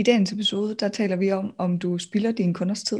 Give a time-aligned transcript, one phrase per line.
[0.00, 2.98] I dagens episode, der taler vi om, om du spilder din kunders tid.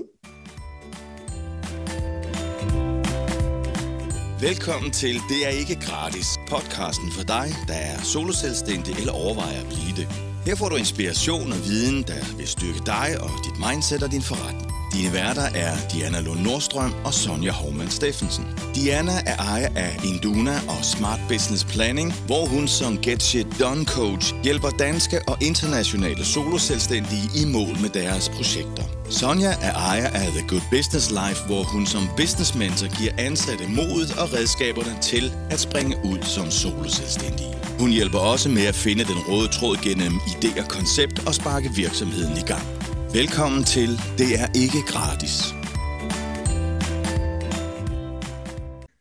[4.41, 6.27] Velkommen til Det er ikke gratis.
[6.49, 10.07] Podcasten for dig, der er soloselvstændig eller overvejer at blive det.
[10.47, 14.23] Her får du inspiration og viden, der vil styrke dig og dit mindset og din
[14.23, 14.78] forretning.
[14.93, 18.45] Dine værter er Diana Lund Nordstrøm og Sonja Hormann Steffensen.
[18.75, 23.85] Diana er ejer af Induna og Smart Business Planning, hvor hun som Get Shit Done
[23.85, 28.83] Coach hjælper danske og internationale soloselvstændige i mål med deres projekter.
[29.11, 33.65] Sonja er ejer af The Good Business Life, hvor hun som business mentor giver ansatte
[33.69, 37.55] modet og redskaberne til at springe ud som soloselvstændige.
[37.79, 42.37] Hun hjælper også med at finde den røde tråd gennem idéer, koncept og sparke virksomheden
[42.37, 42.88] i gang.
[43.13, 45.35] Velkommen til Det er ikke gratis.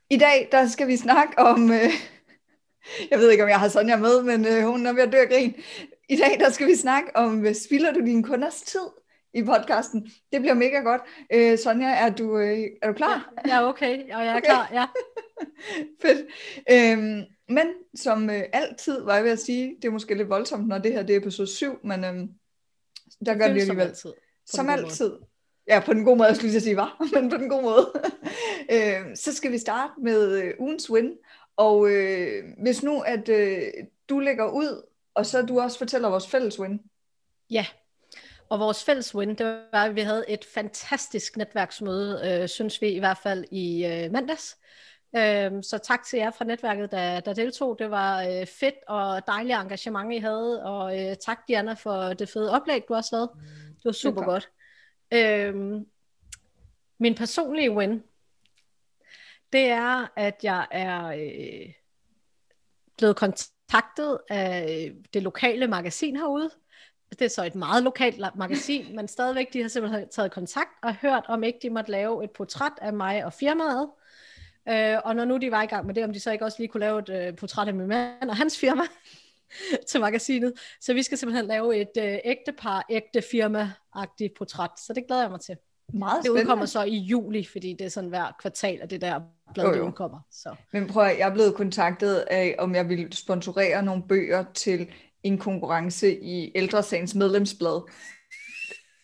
[0.09, 1.91] I dag, der skal vi snakke om, øh,
[3.11, 5.17] jeg ved ikke, om jeg har Sonja med, men øh, hun er ved at dø
[5.17, 5.55] af grin.
[6.09, 8.88] I dag, der skal vi snakke om, øh, spilder du din kunders tid
[9.33, 10.11] i podcasten?
[10.31, 11.02] Det bliver mega godt.
[11.33, 13.33] Øh, Sonja, er du, øh, er du klar?
[13.47, 14.45] Ja, er okay, og jeg er okay.
[14.45, 14.86] klar, ja.
[16.02, 16.27] Fedt.
[16.71, 20.67] Øhm, men som øh, altid, var jeg ved at sige, det er måske lidt voldsomt,
[20.67, 22.27] når det her det er episode 7, men øh,
[23.26, 23.68] der gør det alligevel.
[23.68, 24.14] Som altid.
[24.46, 25.10] Som altid.
[25.10, 25.22] Måde.
[25.68, 27.92] Ja, på den gode måde, jeg skulle lige sige, var, men på den gode måde.
[28.73, 31.12] øh, så skal vi starte med øh, ugens win.
[31.58, 33.62] Og øh, hvis nu, at øh,
[34.10, 36.80] du lægger ud, og så du også fortæller vores fælles win.
[37.50, 37.66] Ja,
[38.50, 42.88] og vores fælles win, det var, at vi havde et fantastisk netværksmøde, øh, synes vi
[42.88, 44.58] i hvert fald i øh, mandags.
[45.16, 47.80] Øh, så tak til jer fra netværket, der, der deltog.
[47.80, 50.64] Det var øh, fedt og dejligt engagement, I havde.
[50.64, 53.31] Og øh, tak, Diana, for det fede oplæg, du også lavede.
[53.67, 54.49] Det var super det godt.
[55.14, 55.81] Øh,
[56.99, 58.03] min personlige win,
[59.53, 61.73] det er, at jeg er øh,
[62.97, 66.49] blevet kontaktet af det lokale magasin herude.
[67.09, 70.95] Det er så et meget lokalt magasin, men stadigvæk, de har simpelthen taget kontakt og
[70.95, 73.89] hørt, om ikke de måtte lave et portræt af mig og firmaet.
[74.70, 76.58] Øh, og når nu de var i gang med det, om de så ikke også
[76.60, 78.82] lige kunne lave et øh, portræt af min mand og hans firma
[79.89, 80.54] til magasinet.
[80.82, 84.72] Så vi skal simpelthen lave et øh, ægte par, ægte firma-agtigt portræt.
[84.77, 85.58] Så det glæder jeg mig til.
[85.94, 89.22] Meget det udkommer så i juli, fordi det er sådan hver kvartal, at det der
[89.54, 89.88] blad jo, jo.
[89.88, 90.20] udkommer.
[90.32, 90.56] Så.
[90.73, 94.88] Men prøv at, jeg er blevet kontaktet af, om jeg vil sponsorere nogle bøger til
[95.23, 97.89] en konkurrence i Ældresagens medlemsblad,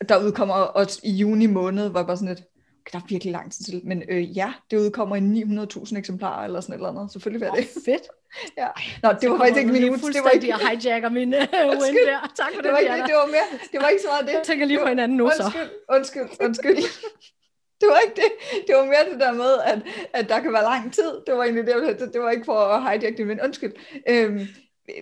[0.10, 2.44] der udkommer også i juni måned, var bare sådan et,
[2.92, 6.62] der er virkelig lang tid til, men øh, ja, det udkommer i 900.000 eksemplarer eller
[6.62, 7.68] sådan et eller andet, selvfølgelig var det.
[7.76, 8.08] Oh, fedt.
[8.62, 8.68] ja.
[9.04, 9.98] Nå, det var faktisk ikke min uge.
[9.98, 10.48] Det var ikke...
[10.48, 11.40] Jeg hijacker min uh,
[11.82, 12.32] win der.
[12.36, 14.26] Tak for det, det var ikke det, det var mere, det var ikke så meget
[14.28, 14.34] det.
[14.34, 15.44] Jeg tænker lige på en anden nu så.
[15.44, 16.76] Undskyld, undskyld, undskyld.
[17.82, 18.32] det var ikke det.
[18.68, 19.80] Det var mere det der med, at,
[20.14, 21.12] at der kan være lang tid.
[21.28, 23.74] Det var egentlig det, det, det var ikke for at hijack det, men undskyld.
[24.10, 24.48] Øhm,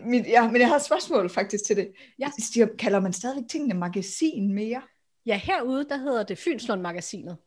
[0.05, 1.91] mit, ja, men jeg har et spørgsmål faktisk til det.
[2.19, 2.27] Ja.
[2.39, 4.81] Stiger, kalder man stadigvæk tingene magasin mere?
[5.25, 7.37] Ja, herude, der hedder det Fynslund Magasinet.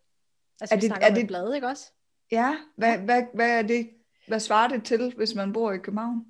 [0.72, 1.92] Altså, er det, er det blad, ikke også?
[2.32, 3.00] Ja, hvad, ja.
[3.00, 3.90] Hvad, hvad, er det,
[4.28, 6.24] hvad svarer det til, hvis man bor i København?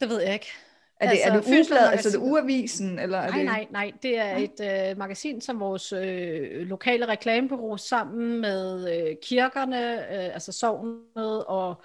[0.00, 0.52] Det ved jeg ikke.
[1.00, 2.98] Er det, altså, er det ugeblad, altså det uavisen?
[2.98, 3.44] Eller er nej, det...
[3.44, 3.92] nej, nej.
[4.02, 10.34] Det er et øh, magasin, som vores øh, lokale reklamebureau sammen med øh, kirkerne, øh,
[10.34, 11.82] altså sovnet og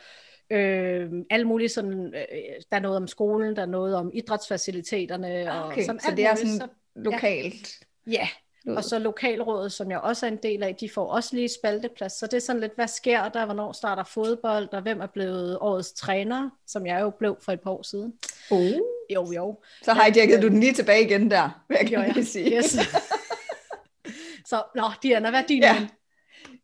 [0.49, 2.37] øh, alle mulige sådan, øh,
[2.71, 5.41] der er noget om skolen, der er noget om idrætsfaciliteterne.
[5.65, 7.85] Okay, og sådan så det er sådan så, lokalt?
[8.07, 8.27] Ja, ja
[8.75, 12.13] og så lokalrådet, som jeg også er en del af, de får også lige spalteplads.
[12.13, 15.57] Så det er sådan lidt, hvad sker der, hvornår starter fodbold, og hvem er blevet
[15.61, 18.13] årets træner, som jeg jo blev for et par år siden.
[18.51, 18.71] Uh.
[19.13, 19.59] Jo, jo.
[19.83, 22.21] Så hijackede du den lige tilbage igen der, vil jeg jo, ja.
[22.23, 22.57] sige.
[22.57, 22.65] Yes.
[24.49, 25.87] så, nå, Diana, hvad er din ja.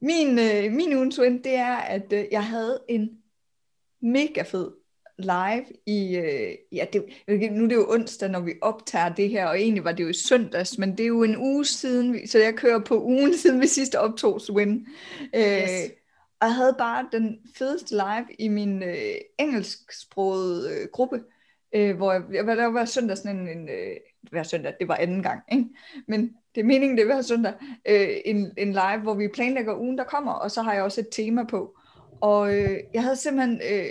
[0.01, 3.09] Min, øh, min ugens win, det er, at øh, jeg havde en
[4.01, 4.71] mega fed
[5.17, 7.05] live i, øh, ja, det,
[7.51, 10.09] nu er det jo onsdag, når vi optager det her, og egentlig var det jo
[10.09, 13.61] i søndags, men det er jo en uge siden, så jeg kører på ugen siden
[13.61, 14.87] vi sidste optog Swin.
[15.35, 15.91] Øh, yes.
[16.41, 21.23] Og jeg havde bare den fedeste live i min øh, engelsksprogede øh, gruppe,
[21.75, 23.95] øh, hvor jeg, jeg, der var søndag sådan en, en øh,
[24.29, 25.65] hver søndag, det var anden gang, ikke?
[26.07, 26.21] men
[26.55, 27.53] det er meningen, det er hver søndag,
[27.87, 31.01] øh, en, en live, hvor vi planlægger ugen, der kommer, og så har jeg også
[31.01, 31.77] et tema på.
[32.21, 33.89] Og øh, jeg havde simpelthen øh,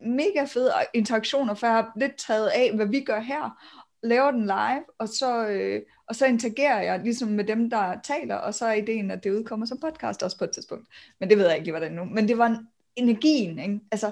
[0.00, 3.62] mega fede interaktioner, for jeg har lidt taget af, hvad vi gør her,
[4.02, 8.34] laver den live, og så, øh, og så interagerer jeg ligesom med dem, der taler,
[8.34, 10.88] og så er ideen, at det udkommer som podcast også på et tidspunkt.
[11.20, 12.04] Men det ved jeg ikke lige, hvordan nu.
[12.04, 12.64] Men det var
[12.96, 13.80] energien, ikke?
[13.92, 14.10] Altså,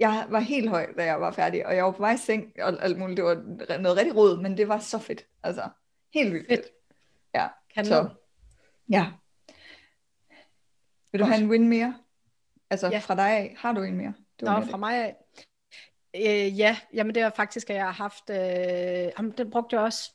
[0.00, 2.52] jeg var helt høj, da jeg var færdig, og jeg var på vej i seng,
[2.62, 5.26] og alt muligt, det var noget rigtig rod, men det var så fedt.
[5.42, 5.68] Altså,
[6.14, 6.66] helt vildt fedt.
[7.34, 8.08] Ja, kan så,
[8.90, 9.06] ja.
[11.12, 11.94] Vil du have en win mere?
[12.70, 12.98] Altså, ja.
[12.98, 14.14] fra dig af, har du en mere?
[14.40, 15.16] Det var Nå, fra mig af.
[16.16, 19.82] Øh, ja, jamen det er faktisk, at jeg har haft, øh, jamen, den brugte jeg
[19.82, 20.12] også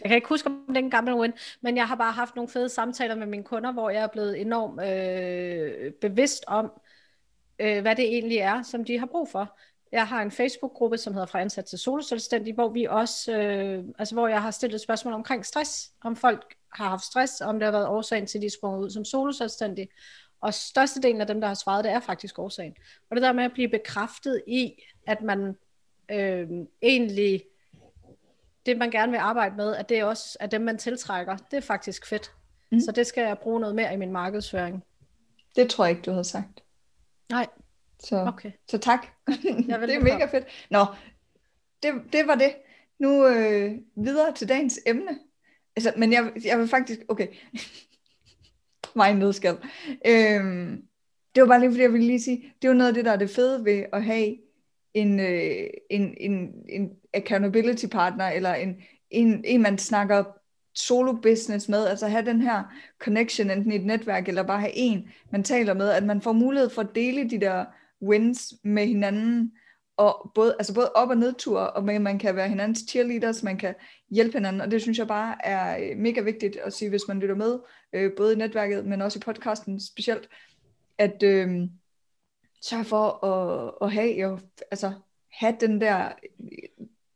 [0.00, 2.36] Jeg kan ikke huske, om det er en gammel win, men jeg har bare haft
[2.36, 6.72] nogle fede samtaler med mine kunder, hvor jeg er blevet enormt øh, bevidst om,
[7.58, 9.58] øh, hvad det egentlig er, som de har brug for.
[9.92, 14.14] Jeg har en Facebook-gruppe, som hedder Fra ansat til soloselvstændig, hvor vi også, øh, altså
[14.14, 17.72] hvor jeg har stillet spørgsmål omkring stress, om folk har haft stress, om det har
[17.72, 19.88] været årsagen til, at de sprunget ud som soloselvstændig.
[20.44, 22.74] Og størstedelen af dem, der har svaret, det er faktisk årsagen.
[23.10, 25.56] Og det der med at blive bekræftet i, at man
[26.10, 26.48] øh,
[26.82, 27.44] egentlig,
[28.66, 31.56] det man gerne vil arbejde med, at det er også at dem, man tiltrækker, det
[31.56, 32.32] er faktisk fedt.
[32.72, 32.80] Mm.
[32.80, 34.84] Så det skal jeg bruge noget mere i min markedsføring.
[35.56, 36.62] Det tror jeg ikke, du havde sagt.
[37.30, 37.46] Nej.
[38.00, 38.52] Så, okay.
[38.68, 39.06] så tak.
[39.26, 40.46] det er mega fedt.
[40.70, 40.86] Nå,
[41.82, 42.54] det, det var det.
[42.98, 45.18] Nu øh, videre til dagens emne.
[45.76, 47.26] Altså, men jeg, jeg vil faktisk, okay,
[48.96, 49.56] mig nødskal.
[50.06, 50.82] Øhm,
[51.34, 53.04] det var bare lige fordi, jeg ville lige sige, det er jo noget af det,
[53.04, 54.36] der er det fede ved at have
[54.94, 58.76] en, øh, en, en, en accountability partner, eller en,
[59.10, 60.24] en, en, man snakker
[60.74, 62.62] solo business med, altså have den her
[62.98, 66.32] connection, enten i et netværk, eller bare have en, man taler med, at man får
[66.32, 67.64] mulighed for at dele de der
[68.02, 69.52] wins med hinanden,
[69.96, 73.56] og både, altså både op- og nedtur, og med, man kan være hinandens cheerleaders, man
[73.56, 73.74] kan
[74.10, 77.18] hjælpe hinanden, og det synes jeg bare er øh, mega vigtigt at sige, hvis man
[77.18, 77.58] lytter med,
[77.94, 80.28] øh, både i netværket, men også i podcasten specielt,
[80.98, 81.68] at øh,
[82.62, 84.38] sørge for at, at have, jo,
[84.70, 84.92] altså,
[85.32, 86.12] have den der,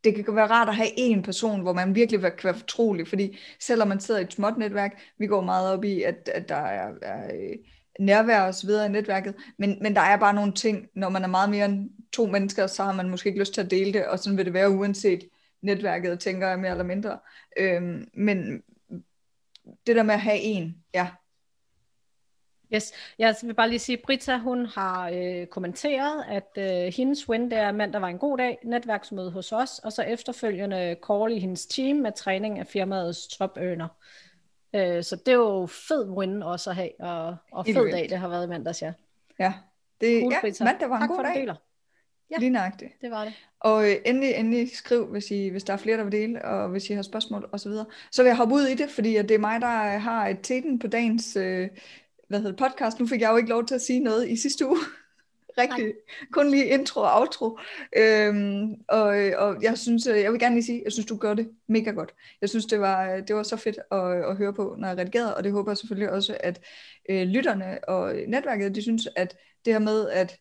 [0.03, 3.37] det kan være rart at have en person, hvor man virkelig kan være fortrolig, fordi
[3.59, 6.55] selvom man sidder i et småt netværk, vi går meget op i, at, at der
[6.55, 7.57] er, er øh,
[7.99, 11.23] nærvær og så videre i netværket, men, men der er bare nogle ting, når man
[11.23, 13.93] er meget mere end to mennesker, så har man måske ikke lyst til at dele
[13.93, 15.29] det, og sådan vil det være uanset
[15.61, 17.19] netværket, tænker jeg mere eller mindre.
[17.57, 18.63] Øhm, men
[19.87, 21.07] det der med at have en, ja.
[22.73, 27.29] Yes, jeg vil bare lige sige, at Britta hun har øh, kommenteret, at øh, hendes
[27.29, 31.31] win, det er mandag var en god dag, netværksmøde hos os, og så efterfølgende call
[31.31, 33.87] i hendes team med træning af firmaets top earner.
[34.75, 38.17] Øh, så det er jo fed win også at have, og, og fed dag det
[38.17, 38.93] har været i mandags, ja.
[39.39, 39.53] Ja,
[40.01, 41.55] det, cool, ja mandag var en tak god for, dag.
[42.31, 43.01] Ja, Lige nøjagtigt.
[43.01, 43.33] det var det.
[43.59, 46.69] Og øh, endelig, endelig skriv, hvis, I, hvis der er flere, der vil dele, og
[46.69, 47.71] hvis I har spørgsmål osv.
[47.71, 50.27] Så, så vil jeg hoppe ud i det, fordi at det er mig, der har
[50.27, 51.67] et teten på dagens øh,
[52.27, 52.99] hvad hedder podcast.
[52.99, 54.77] Nu fik jeg jo ikke lov til at sige noget i sidste uge.
[55.57, 55.85] Rigtig.
[55.85, 55.93] Nej.
[56.31, 57.59] Kun lige intro og outro.
[57.97, 59.07] Øhm, og,
[59.37, 61.91] og jeg synes, øh, jeg vil gerne lige sige, jeg synes, du gør det mega
[61.91, 62.13] godt.
[62.41, 65.37] Jeg synes, det var, det var så fedt at, at høre på, når jeg redigerede,
[65.37, 66.61] og det håber jeg selvfølgelig også, at
[67.09, 70.37] øh, lytterne og netværket, de synes, at det her med, at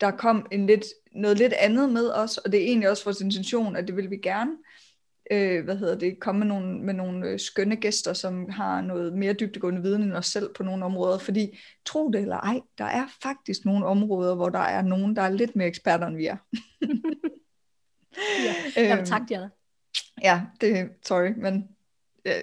[0.00, 3.20] der kom en lidt, noget lidt andet med os, og det er egentlig også vores
[3.20, 4.50] intention, at det vil vi gerne,
[5.30, 9.12] øh, hvad hedder det, komme med nogle, med nogle øh, skønne gæster, som har noget
[9.12, 12.84] mere dybdegående viden end os selv på nogle områder, fordi tro det eller ej, der
[12.84, 16.26] er faktisk nogle områder, hvor der er nogen, der er lidt mere eksperter end vi
[16.26, 16.36] er.
[18.76, 19.48] ja, jeg vil takke jer.
[20.22, 21.68] Ja, det, sorry, men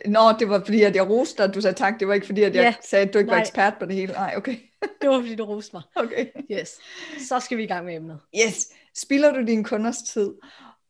[0.05, 1.99] Nå, det var fordi, at jeg roste dig, du sagde tak.
[1.99, 3.35] Det var ikke fordi, at jeg ja, sagde, at du ikke nej.
[3.35, 4.13] var ekspert på det hele.
[4.13, 4.55] Nej, okay.
[5.01, 5.83] Det var fordi, du roste mig.
[5.95, 6.25] Okay.
[6.51, 6.79] Yes.
[7.27, 8.19] Så skal vi i gang med emnet.
[8.45, 8.69] Yes.
[8.95, 10.33] Spilder du din kunders tid?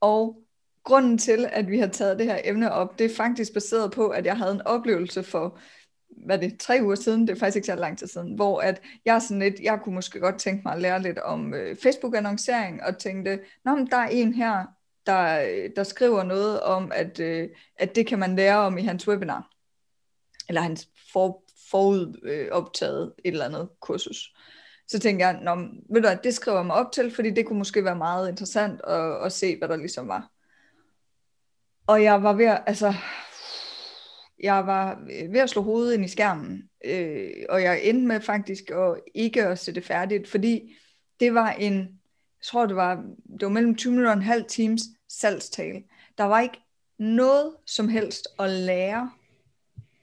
[0.02, 0.44] Og
[0.84, 4.08] grunden til, at vi har taget det her emne op, det er faktisk baseret på,
[4.08, 5.60] at jeg havde en oplevelse for
[6.26, 8.82] hvad det, tre uger siden, det er faktisk ikke så lang tid siden, hvor at
[9.06, 12.84] jeg sådan lidt, jeg kunne måske godt tænke mig at lære lidt om øh, Facebook-annoncering,
[12.84, 14.66] og tænkte, nå, men der er en her,
[15.06, 19.08] der, der skriver noget om, at, øh, at det kan man lære om i hans
[19.08, 19.50] webinar,
[20.50, 24.34] eller hans for, forudoptaget øh, et eller andet kursus.
[24.88, 27.46] Så tænkte jeg, Nå, ved du hvad, det skriver jeg mig op til, fordi det
[27.46, 30.30] kunne måske være meget interessant at, at se, hvad der ligesom var.
[31.88, 32.94] Og jeg var ved at, altså,
[34.44, 35.00] jeg var
[35.32, 39.46] ved at slå hovedet ind i skærmen, øh, og jeg endte med faktisk at ikke
[39.46, 40.76] at se det færdigt, fordi
[41.20, 42.96] det var en, jeg tror det var,
[43.40, 45.84] det var mellem 20 minutter og en halv times salgstale.
[46.18, 46.60] Der var ikke
[47.00, 49.12] noget som helst at lære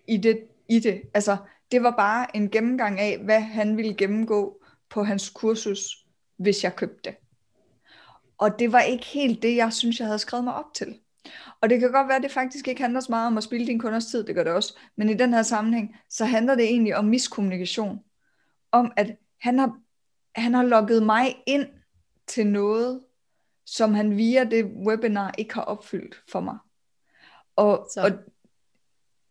[0.09, 0.45] i det.
[0.69, 1.03] I det.
[1.15, 1.37] Altså,
[1.77, 6.07] det var bare en gennemgang af, hvad han ville gennemgå på hans kursus,
[6.37, 7.17] hvis jeg købte det.
[8.39, 11.01] Og det var ikke helt det, jeg synes, jeg havde skrevet mig op til.
[11.61, 13.67] Og det kan godt være, at det faktisk ikke handler så meget om at spille
[13.67, 14.79] din kunders tid, det gør det også.
[14.97, 18.01] Men i den her sammenhæng, så handler det egentlig om miskommunikation.
[18.73, 19.79] Om at han har,
[20.35, 21.69] han har logget mig ind
[22.27, 23.01] til noget,
[23.67, 26.59] som han via det webinar ikke har opfyldt for mig.
[27.57, 28.01] Og, så.
[28.01, 28.11] og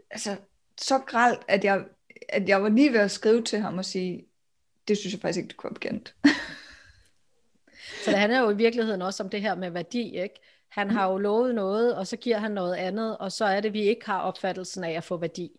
[0.09, 0.37] altså,
[0.77, 1.85] så gralt, at jeg,
[2.29, 4.25] at jeg var lige ved at skrive til ham og sige,
[4.87, 6.15] det synes jeg faktisk ikke, det kunne bekendt.
[8.03, 10.35] så det handler jo i virkeligheden også om det her med værdi, ikke?
[10.67, 13.73] Han har jo lovet noget, og så giver han noget andet, og så er det,
[13.73, 15.51] vi ikke har opfattelsen af at få værdi.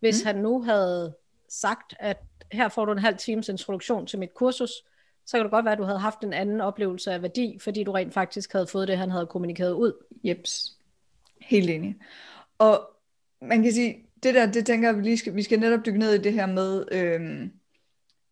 [0.00, 0.26] Hvis mm.
[0.26, 1.14] han nu havde
[1.48, 2.22] sagt, at
[2.52, 4.70] her får du en halv times introduktion til mit kursus,
[5.26, 7.84] så kan det godt være, at du havde haft en anden oplevelse af værdi, fordi
[7.84, 9.92] du rent faktisk havde fået det, han havde kommunikeret ud.
[10.24, 10.76] Jeps.
[11.40, 11.96] Helt enig.
[12.58, 12.90] Og
[13.40, 15.98] man kan sige, det der, det tænker jeg, vi lige skal, vi skal netop dykke
[15.98, 17.50] ned i det her med øhm,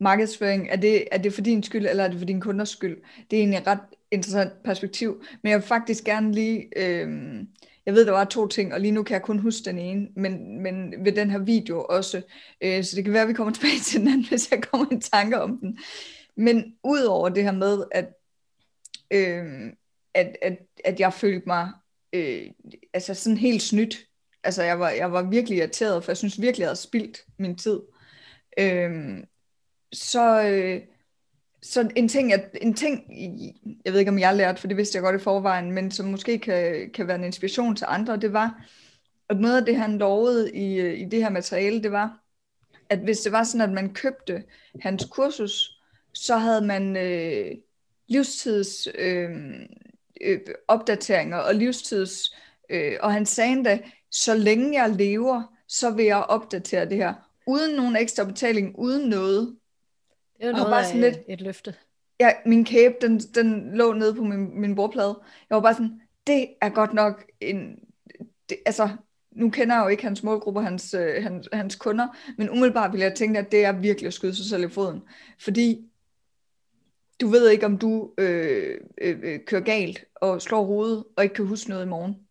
[0.00, 0.68] markedsføring.
[0.70, 2.96] Er det, er det for din skyld, eller er det for din kunders skyld?
[3.30, 5.22] Det er egentlig et ret interessant perspektiv.
[5.42, 7.48] Men jeg vil faktisk gerne lige, øhm,
[7.86, 10.08] jeg ved, der var to ting, og lige nu kan jeg kun huske den ene,
[10.16, 12.22] men, men ved den her video også.
[12.60, 14.96] Øh, så det kan være, at vi kommer tilbage til den anden, hvis jeg kommer
[14.96, 15.78] i tanke om den.
[16.36, 18.06] Men udover det her med, at,
[19.10, 19.72] øh,
[20.14, 21.72] at, at, at jeg følte mig
[22.12, 22.50] øh,
[22.92, 24.06] altså sådan helt snydt.
[24.44, 27.56] Altså jeg var, jeg var virkelig irriteret, for jeg synes virkelig, jeg havde spildt min
[27.56, 27.80] tid.
[28.58, 29.24] Øhm,
[29.92, 30.80] så, øh,
[31.62, 33.04] så en ting, at, en ting,
[33.84, 35.90] jeg ved ikke om jeg har lært, for det vidste jeg godt i forvejen, men
[35.90, 38.66] som måske kan, kan være en inspiration til andre, det var,
[39.28, 42.20] at noget af det, han lovede i, øh, i det her materiale, det var,
[42.90, 44.44] at hvis det var sådan, at man købte
[44.80, 45.80] hans kursus,
[46.14, 47.50] så havde man øh,
[48.08, 49.30] livstids øh,
[50.20, 52.34] øh, opdateringer og livstids,
[52.70, 53.78] øh, og han sagde endda,
[54.14, 57.14] så længe jeg lever, så vil jeg opdatere det her,
[57.46, 59.56] uden nogen ekstra betaling, uden noget.
[60.36, 61.74] Det er jo noget bare sådan lidt, et løfte.
[62.20, 65.20] Ja, min kæbe, den, den lå nede på min, min bordplade.
[65.50, 67.78] Jeg var bare sådan, det er godt nok en...
[68.48, 68.88] Det, altså,
[69.32, 73.00] nu kender jeg jo ikke hans målgruppe, hans, øh, hans, hans kunder, men umiddelbart vil
[73.00, 75.02] jeg tænke, at det er virkelig at skyde sig selv i foden.
[75.38, 75.90] Fordi
[77.20, 81.34] du ved ikke, om du øh, øh, øh, kører galt og slår hovedet og ikke
[81.34, 82.23] kan huske noget i morgen.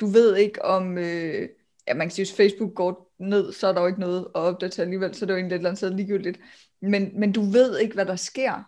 [0.00, 0.98] Du ved ikke, om...
[0.98, 1.48] Øh,
[1.88, 4.40] ja, man kan sige, hvis Facebook går ned, så er der jo ikke noget at
[4.40, 6.40] opdatere alligevel, så det er jo egentlig et eller andet sted ligegyldigt.
[6.82, 8.62] Men, men du ved ikke, hvad der sker.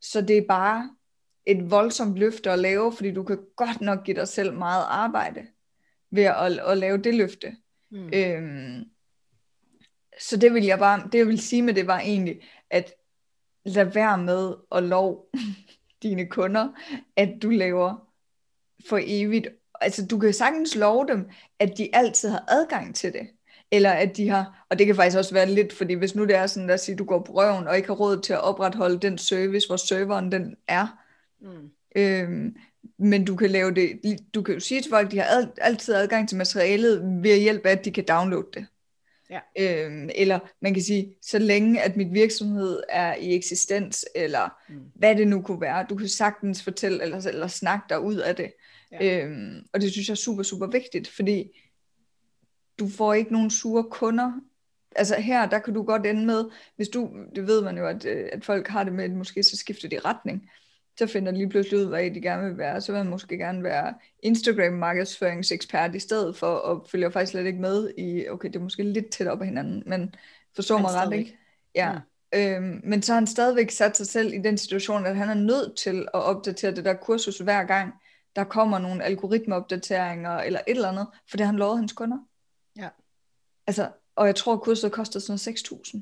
[0.00, 0.90] Så det er bare
[1.46, 5.46] et voldsomt løfte at lave, fordi du kan godt nok give dig selv meget arbejde
[6.10, 7.56] ved at, at lave det løfte.
[7.90, 8.10] Mm.
[8.14, 8.84] Øhm,
[10.20, 12.94] så det vil jeg bare, det jeg vil sige med det var egentlig, at
[13.64, 15.30] lad være med at lov
[16.02, 16.68] dine kunder,
[17.16, 18.10] at du laver
[18.88, 19.48] for evigt.
[19.80, 23.28] Altså du kan sagtens love dem, at de altid har adgang til det.
[23.70, 26.36] Eller at de har, og det kan faktisk også være lidt, fordi hvis nu det
[26.36, 28.98] er sådan, at sige, du går på røven og ikke har råd til at opretholde
[28.98, 30.86] den service, hvor serveren den er,
[31.40, 31.70] mm.
[31.96, 32.56] øhm,
[32.98, 34.00] men du kan lave det,
[34.34, 37.66] du kan jo sige til folk, at de har altid adgang til materialet ved hjælp
[37.66, 38.66] af, at de kan downloade det.
[39.30, 39.40] Ja.
[39.58, 44.80] Øhm, eller man kan sige, så længe at mit virksomhed er i eksistens, eller mm.
[44.94, 48.36] hvad det nu kunne være, du kan sagtens fortælle, eller, eller snakke dig ud af
[48.36, 48.52] det.
[48.92, 49.24] Ja.
[49.24, 51.60] Øhm, og det synes jeg er super, super vigtigt, fordi
[52.78, 54.32] du får ikke nogen sure kunder.
[54.96, 56.44] Altså her, der kan du godt ende med,
[56.76, 59.42] hvis du, det ved man jo, at, øh, at folk har det med, at måske
[59.42, 60.48] så skifter de retning
[60.98, 62.80] så finder de lige pludselig ud, hvad de gerne vil være.
[62.80, 67.60] Så vil man måske gerne være Instagram-markedsføringsekspert i stedet for, og følger faktisk slet ikke
[67.60, 70.14] med i, okay, det er måske lidt tæt op af hinanden, men
[70.54, 71.38] forstår mig ret, ikke?
[71.74, 71.92] Ja.
[72.32, 72.56] ja.
[72.56, 75.34] Øhm, men så har han stadigvæk sat sig selv i den situation, at han er
[75.34, 77.94] nødt til at opdatere det der kursus hver gang,
[78.38, 82.18] der kommer nogle algoritmeopdateringer eller et eller andet, for det har han lovet hans kunder.
[82.76, 82.88] Ja.
[83.66, 86.00] Altså, og jeg tror, at kurset koster sådan 6.000.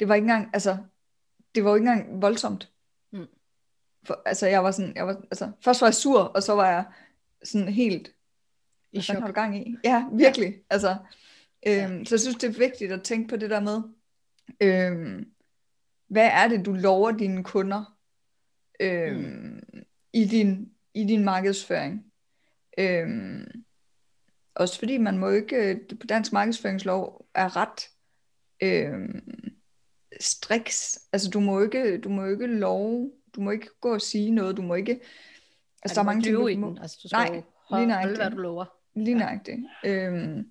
[0.00, 0.76] Det var ikke engang, altså,
[1.54, 2.72] det var jo ikke engang voldsomt.
[4.04, 6.70] For, altså jeg var sådan, jeg var, altså, først var jeg sur, og så var
[6.70, 6.84] jeg
[7.44, 8.14] sådan helt,
[8.92, 9.76] I hvad har du gang i?
[9.84, 10.48] Ja, virkelig.
[10.48, 10.60] Ja.
[10.70, 10.96] Altså,
[11.66, 12.04] øhm, ja.
[12.04, 13.82] Så jeg synes, det er vigtigt at tænke på det der med,
[14.60, 15.32] øhm,
[16.08, 17.96] hvad er det, du lover dine kunder
[18.80, 19.82] øhm, mm.
[20.12, 22.04] i, din, i din markedsføring?
[22.78, 23.64] Øhm,
[24.54, 27.88] også fordi man må ikke, på dansk markedsføringslov er ret
[28.62, 29.22] øhm,
[30.20, 31.00] striks.
[31.12, 34.56] Altså du må ikke, du må ikke love du må ikke gå og sige noget,
[34.56, 35.00] du må ikke...
[35.82, 36.76] Altså, der er mange ting, du må...
[36.80, 38.64] Altså, du skal Nej, lige holde, hvad du lover.
[38.94, 39.60] Lige nøjagtigt.
[39.84, 39.90] Ja.
[39.90, 40.48] Øhm,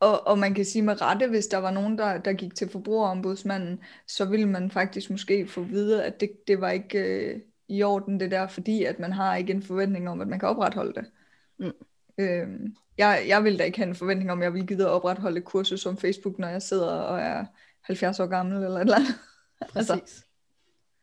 [0.00, 2.68] og, og man kan sige med rette, hvis der var nogen, der, der gik til
[2.68, 7.82] forbrugerombudsmanden, så ville man faktisk måske få videre, at det, det var ikke øh, i
[7.82, 10.94] orden det der, fordi at man har ikke en forventning om, at man kan opretholde
[10.94, 11.10] det.
[11.58, 11.72] Mm.
[12.18, 14.90] Øhm, jeg, jeg vil da ikke have en forventning om, at jeg vil gide at
[14.90, 17.44] opretholde et kursus som Facebook, når jeg sidder og er
[17.80, 19.14] 70 år gammel eller et eller andet.
[19.72, 19.90] Præcis.
[19.90, 20.24] altså,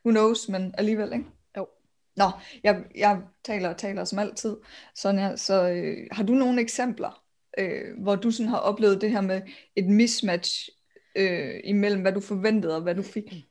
[0.05, 1.25] who knows, men alligevel, ikke?
[1.57, 1.67] Jo.
[2.15, 2.31] Nå,
[2.63, 4.57] jeg, jeg taler og taler som altid.
[4.95, 7.23] Sonja, så øh, har du nogle eksempler,
[7.57, 9.41] øh, hvor du sådan har oplevet det her med
[9.75, 10.69] et mismatch
[11.15, 13.47] øh, imellem, hvad du forventede og hvad du fik?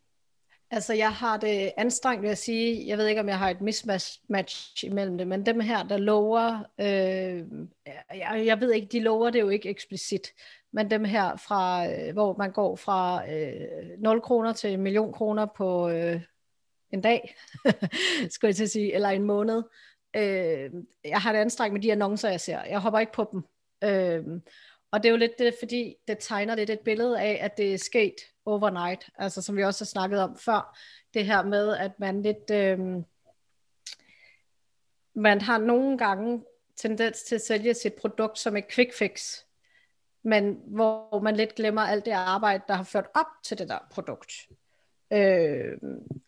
[0.70, 3.60] Altså, jeg har det anstrengt ved at sige, jeg ved ikke, om jeg har et
[3.60, 7.44] mismatch imellem det, men dem her, der lover, øh,
[8.14, 10.32] jeg, jeg ved ikke, de lover det jo ikke eksplicit,
[10.72, 15.12] men dem her, fra, øh, hvor man går fra øh, 0 kroner til en million
[15.12, 16.20] kroner på øh,
[16.92, 17.34] en dag,
[18.30, 19.62] skulle jeg til at sige, eller en måned.
[20.16, 20.70] Øh,
[21.04, 22.62] jeg har det anstrengt med de annoncer, jeg ser.
[22.64, 23.42] Jeg hopper ikke på dem.
[23.84, 24.24] Øh,
[24.96, 27.74] og det er jo lidt det, fordi det tegner lidt et billede af, at det
[27.74, 30.78] er sket overnight, altså som vi også har snakket om før,
[31.14, 32.78] det her med, at man lidt, øh,
[35.14, 36.44] man har nogle gange
[36.76, 39.36] tendens til at sælge sit produkt som et quick fix.
[40.22, 43.78] men hvor man lidt glemmer alt det arbejde, der har ført op til det der
[43.90, 44.32] produkt.
[45.12, 45.78] Øh,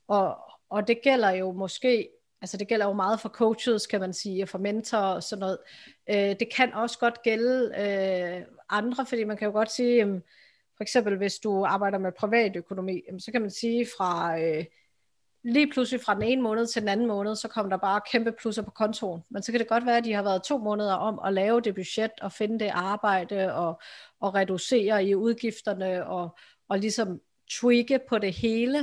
[0.09, 2.09] og, og det gælder jo måske,
[2.41, 5.41] altså det gælder jo meget for coaches, kan man sige, og for mentorer og sådan
[5.41, 5.59] noget.
[6.11, 10.21] Øh, det kan også godt gælde øh, andre, fordi man kan jo godt sige, øh,
[10.77, 14.65] for eksempel hvis du arbejder med privatøkonomi, så kan man sige fra øh,
[15.45, 18.33] lige pludselig fra den ene måned til den anden måned, så kommer der bare kæmpe
[18.33, 19.23] plusser på kontoen.
[19.31, 21.61] Men så kan det godt være, at de har været to måneder om at lave
[21.61, 23.81] det budget og finde det arbejde og,
[24.21, 28.79] og reducere i udgifterne og, og ligesom tweake på det hele,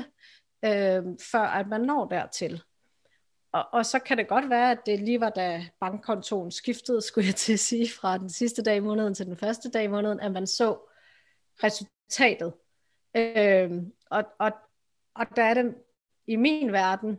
[0.66, 2.62] øh, før at man når dertil.
[3.56, 7.28] Og, og så kan det godt være, at det lige var da bankkontoen skiftede, skulle
[7.28, 9.88] jeg til at sige, fra den sidste dag i måneden til den første dag i
[9.88, 10.78] måneden, at man så
[11.64, 12.54] resultatet.
[13.16, 13.72] Øh,
[14.10, 14.52] og, og,
[15.16, 15.76] og der er den
[16.28, 17.10] i min verden,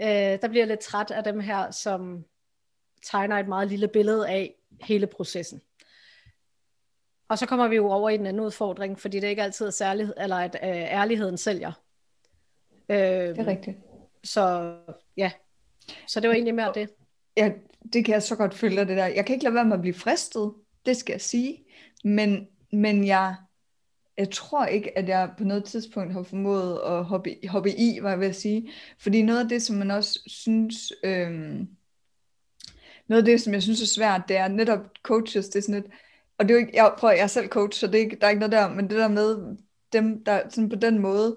[0.00, 0.06] øh,
[0.42, 2.24] der bliver jeg lidt træt af dem her, som
[3.02, 5.60] tegner et meget lille billede af hele processen.
[7.28, 9.70] Og så kommer vi jo over i den anden udfordring, fordi det ikke altid er
[9.70, 11.72] særlighed, eller at øh, ærligheden sælger.
[12.88, 13.76] Øh, det er rigtigt.
[14.24, 14.76] Så
[15.16, 15.30] ja,
[16.06, 16.88] så det var egentlig mere det.
[17.36, 17.52] Ja,
[17.92, 19.06] det kan jeg så godt følge det der.
[19.06, 20.52] Jeg kan ikke lade være med at blive fristet,
[20.86, 21.64] det skal jeg sige.
[22.04, 23.34] Men, men jeg,
[24.16, 28.10] jeg tror ikke, at jeg på noget tidspunkt har formået at hoppe, hoppe i, hvad
[28.10, 28.70] jeg vil sige.
[28.98, 31.68] Fordi noget af det, som man også synes, øhm,
[33.08, 35.74] noget af det, som jeg synes er svært, det er netop coaches, det er sådan
[35.74, 35.92] lidt,
[36.38, 38.16] og det er jo ikke, jeg prøver, jeg er selv coach, så det er ikke,
[38.20, 39.56] der er ikke noget der, men det der med
[39.92, 41.36] dem, der sådan på den måde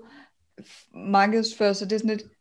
[0.94, 2.35] markedsfører sig, det er sådan lidt,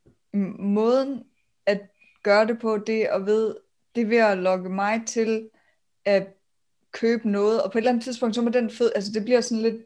[0.59, 1.25] måden
[1.67, 1.81] at
[2.23, 3.57] gøre det på, det og ved,
[3.95, 5.51] det er ved at lokke mig til
[6.05, 6.27] at
[6.93, 9.41] købe noget, og på et eller andet tidspunkt, så må den føde, altså det bliver
[9.41, 9.77] sådan lidt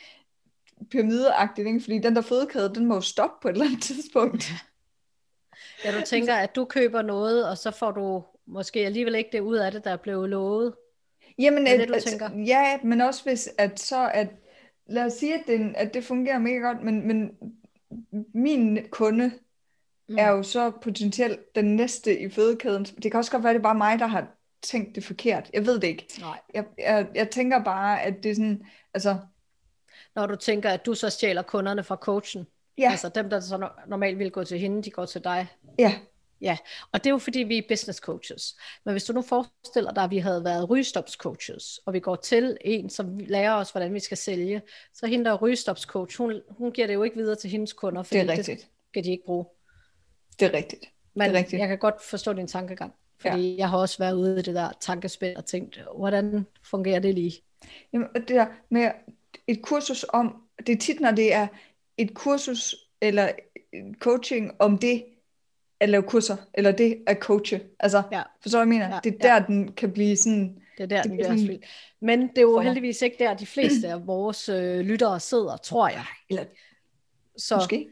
[0.90, 1.80] pyramideagtigt, ikke?
[1.80, 4.52] fordi den der fødekæde, den må jo stoppe på et eller andet tidspunkt.
[5.84, 9.40] Ja, du tænker, at du køber noget, og så får du måske alligevel ikke det
[9.40, 10.74] ud af det, der er blevet lovet.
[11.38, 12.30] Jamen, det, det, du tænker?
[12.46, 14.28] ja, men også hvis at så, at
[14.86, 17.30] lad os sige, at det, at det fungerer mega godt, men, men
[18.34, 19.32] min kunde
[20.12, 20.18] mm.
[20.18, 22.84] er jo så potentielt den næste i fødekæden.
[22.84, 24.26] Det kan også godt være, at det er bare mig, der har
[24.62, 25.50] tænkt det forkert.
[25.52, 26.06] Jeg ved det ikke.
[26.20, 26.40] Nej.
[26.54, 29.16] Jeg, jeg, jeg tænker bare, at det er sådan, altså...
[30.14, 32.46] Når du tænker, at du så stjæler kunderne fra coachen.
[32.78, 32.90] Ja.
[32.90, 35.46] Altså dem, der så normalt vil gå til hende, de går til dig.
[35.78, 35.94] Ja.
[36.40, 36.56] Ja,
[36.92, 38.56] og det er jo fordi, vi er business coaches.
[38.84, 42.16] Men hvis du nu forestiller dig, at vi havde været rygestops coaches, og vi går
[42.16, 44.62] til en, som lærer os, hvordan vi skal sælge,
[44.94, 47.72] så hende, der er rygestops coach, hun, hun giver det jo ikke videre til hendes
[47.72, 49.44] kunder, fordi det, det skal de ikke bruge.
[50.40, 50.84] Det er rigtigt.
[51.14, 51.60] Men det er rigtigt.
[51.60, 53.58] jeg kan godt forstå din tankegang, fordi ja.
[53.58, 57.32] jeg har også været ude i det der tankespil og tænkt, hvordan fungerer det lige?
[57.92, 58.90] Jamen, det der med
[59.46, 61.46] et kursus om, det er tit, når det er
[61.98, 63.30] et kursus eller
[64.00, 65.04] coaching om det,
[65.80, 67.60] at lave kurser, eller det at coache.
[67.80, 68.22] Altså, ja.
[68.42, 68.88] forstår jeg mener?
[68.88, 69.44] Ja, det er der, ja.
[69.46, 70.62] den kan blive sådan...
[70.78, 71.62] Det er der, det den bliver sådan,
[72.00, 75.88] Men det er jo heldigvis ikke der, de fleste af vores øh, lyttere sidder, tror
[75.88, 76.04] jeg.
[76.30, 76.44] Eller,
[77.36, 77.88] Så, måske.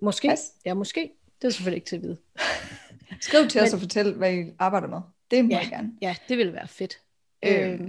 [0.00, 0.52] Måske, Pas.
[0.64, 1.10] ja måske.
[1.42, 2.16] Det er selvfølgelig ikke til at vide.
[3.20, 5.00] Skriv til Men, os og fortæl, hvad I arbejder med.
[5.30, 5.92] Det må ja, jeg gerne.
[6.02, 6.98] Ja, det ville være fedt.
[7.44, 7.80] Øh.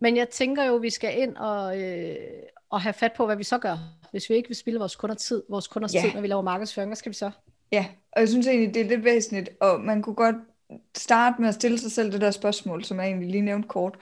[0.00, 2.16] Men jeg tænker jo, at vi skal ind og, øh,
[2.70, 3.78] og have fat på, hvad vi så gør.
[4.10, 6.00] Hvis vi ikke vil spille vores kunder tid, vores kunders ja.
[6.00, 7.30] tid, når vi laver markedsføring, hvad skal vi så?
[7.72, 10.36] Ja, og jeg synes egentlig, det er lidt væsentligt, og man kunne godt
[10.96, 13.98] starte med at stille sig selv det der spørgsmål, som jeg egentlig lige nævnte kort.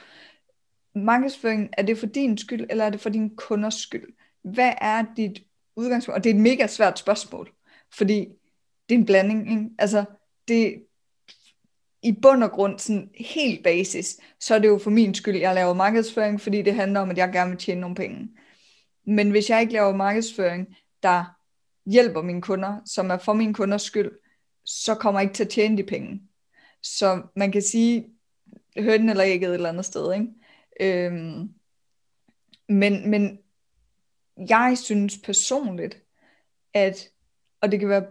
[0.95, 4.14] Markedsføring, er det for din skyld, eller er det for din kunders skyld?
[4.42, 5.42] Hvad er dit
[5.77, 6.16] udgangspunkt?
[6.16, 7.53] Og det er et mega svært spørgsmål,
[7.94, 8.18] fordi
[8.88, 9.50] det er en blanding.
[9.50, 9.70] Ikke?
[9.78, 10.05] Altså,
[10.48, 10.83] det,
[12.02, 15.55] i bund og grund, sådan helt basis, så er det jo for min skyld, jeg
[15.55, 18.28] laver markedsføring, fordi det handler om, at jeg gerne vil tjene nogle penge.
[19.07, 21.24] Men hvis jeg ikke laver markedsføring, der
[21.87, 24.11] hjælper mine kunder, som er for mine kunders skyld,
[24.64, 26.22] så kommer jeg ikke til at tjene de penge.
[26.83, 28.07] Så man kan sige,
[28.78, 30.14] hønnen eller ægget et eller andet sted.
[30.14, 30.26] Ikke?
[30.81, 31.55] Øhm,
[32.68, 33.38] men, men
[34.48, 36.02] jeg synes personligt,
[36.74, 37.12] at,
[37.62, 38.05] og det kan være,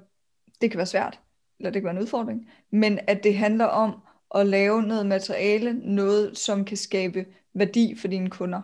[0.62, 1.20] det kan være svært,
[1.60, 4.02] eller det kan være en udfordring, men at det handler om
[4.36, 8.62] at lave noget materiale, noget som kan skabe værdi for dine kunder.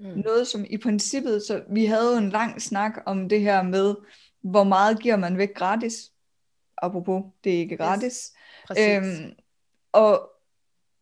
[0.00, 0.06] Mm.
[0.24, 3.94] Noget som i princippet, så vi havde jo en lang snak om det her med,
[4.40, 6.12] hvor meget giver man væk gratis?
[6.82, 8.32] Apropos, det er ikke gratis.
[8.78, 9.32] Yes, øhm,
[9.92, 10.30] og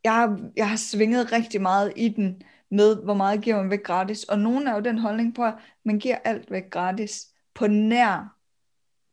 [0.04, 4.24] jeg, jeg har svinget rigtig meget i den med, hvor meget giver man væk gratis.
[4.24, 8.35] Og nogen er jo den holdning på, at man giver alt væk gratis på nær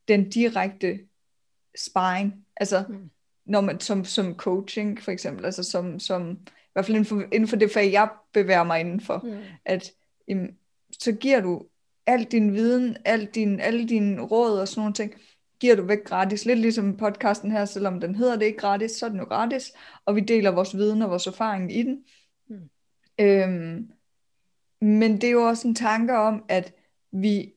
[0.07, 0.99] den direkte
[1.77, 2.45] sparring.
[2.55, 3.09] Altså, mm.
[3.45, 7.21] når man, som, som coaching for eksempel, altså som, som, i hvert fald inden for,
[7.31, 9.43] inden for det fag, jeg bevæger mig indenfor, mm.
[9.65, 9.91] at
[10.27, 10.57] jamen,
[10.99, 11.65] så giver du
[12.05, 15.13] al din viden, al din, alle dine råd og sådan nogle ting,
[15.59, 16.45] giver du væk gratis.
[16.45, 19.73] Lidt ligesom podcasten her, selvom den hedder det ikke gratis, så er den jo gratis,
[20.05, 22.03] og vi deler vores viden og vores erfaring i den.
[22.49, 22.69] Mm.
[23.19, 23.89] Øhm,
[24.81, 26.73] men det er jo også en tanke om, at
[27.11, 27.53] vi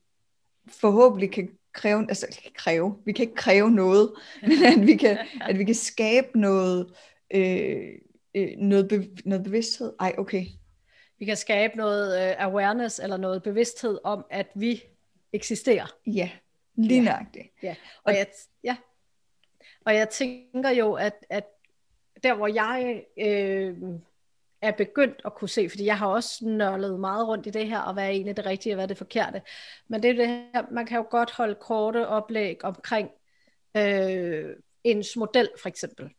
[0.69, 4.13] forhåbentlig kan kræve, altså kræve, vi kan ikke kræve noget,
[4.49, 6.95] men at vi kan, at vi kan skabe noget,
[7.31, 7.89] øh,
[8.35, 9.93] øh, noget, be, noget bevidsthed.
[10.01, 10.45] Ej, okay.
[11.19, 14.83] Vi kan skabe noget uh, awareness eller noget bevidsthed om, at vi
[15.33, 15.87] eksisterer.
[16.07, 16.31] Ja,
[16.75, 17.47] lige nøjagtigt.
[17.63, 17.75] Ja.
[18.05, 18.27] Og, jeg,
[18.65, 18.77] ja.
[19.85, 21.45] og jeg tænker jo, at, at
[22.23, 23.77] der hvor jeg øh,
[24.63, 27.81] er begyndt at kunne se, fordi jeg har også nørlet meget rundt i det her,
[27.81, 29.43] og hvad er egentlig det rigtige, og hvad er det forkerte.
[29.89, 33.11] Men det er det her, man kan jo godt holde korte oplæg omkring
[33.77, 36.11] øh, ens model for eksempel.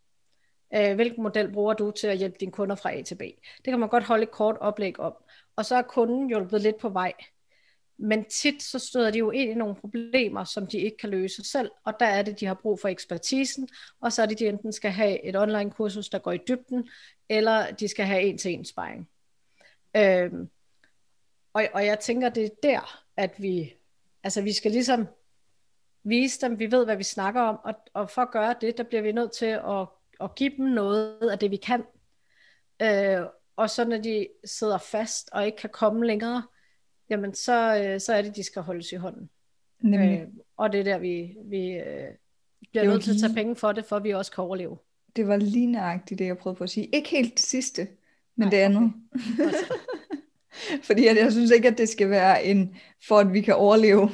[0.76, 3.21] Øh, hvilken model bruger du til at hjælpe dine kunder fra A til B?
[3.58, 5.13] Det kan man godt holde et kort oplæg om.
[5.56, 7.13] Og så er kunden hjulpet lidt på vej.
[7.97, 11.43] Men tit så støder de jo ind i nogle problemer, som de ikke kan løse
[11.43, 13.69] selv, og der er det, de har brug for ekspertisen,
[14.01, 16.89] og så er det, de enten skal have et online kursus, der går i dybden,
[17.29, 19.10] eller de skal have en til en sparring.
[19.95, 20.49] Øhm,
[21.53, 23.75] og, og jeg tænker, det er der, at vi,
[24.23, 25.07] altså vi skal ligesom
[26.03, 28.83] vise dem, vi ved, hvad vi snakker om, og, og for at gøre det, der
[28.83, 29.88] bliver vi nødt til at,
[30.21, 31.83] at give dem noget af det, vi kan.
[32.81, 36.43] Øh, og så når de sidder fast og ikke kan komme længere,
[37.09, 39.29] jamen så, øh, så er det, de skal holdes i hånden.
[39.81, 40.19] Nemlig.
[40.19, 42.07] Øh, og det er der, vi, vi øh,
[42.71, 44.77] bliver nødt til at tage penge for det, for at vi også kan overleve.
[45.15, 46.85] Det var lige nøjagtigt det, jeg prøvede på at sige.
[46.85, 47.87] Ikke helt det sidste,
[48.35, 48.93] men Nej, det andet.
[49.13, 49.51] Okay.
[50.87, 52.75] Fordi at jeg synes ikke, at det skal være en,
[53.07, 54.09] for at vi kan overleve.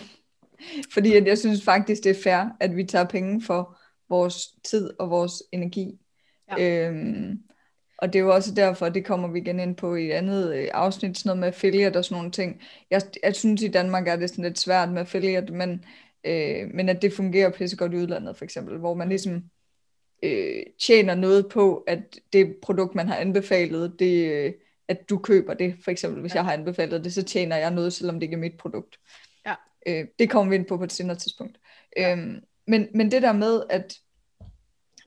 [0.93, 3.77] Fordi at jeg synes faktisk, det er fair, at vi tager penge for
[4.10, 5.99] vores tid og vores energi.
[6.58, 6.88] Ja.
[6.89, 7.43] Øhm,
[7.97, 10.56] og det er jo også derfor, det kommer vi igen ind på i et andet
[10.56, 12.62] øh, afsnit, sådan noget med affiliate og sådan nogle ting.
[12.89, 15.86] Jeg, jeg synes i Danmark er det sådan lidt svært med affiliate, men,
[16.23, 19.43] øh, men at det fungerer pissegodt i udlandet for eksempel, hvor man ligesom
[20.23, 24.53] øh, tjener noget på, at det produkt, man har anbefalet, det, øh,
[24.88, 25.75] at du køber det.
[25.84, 26.38] For eksempel, hvis ja.
[26.38, 28.99] jeg har anbefalet det, så tjener jeg noget, selvom det ikke er mit produkt.
[29.45, 29.56] Ja.
[29.88, 31.58] Øh, det kommer vi ind på på et senere tidspunkt.
[31.97, 32.12] Ja.
[32.12, 32.36] Øhm,
[32.67, 33.97] men, men det der med, at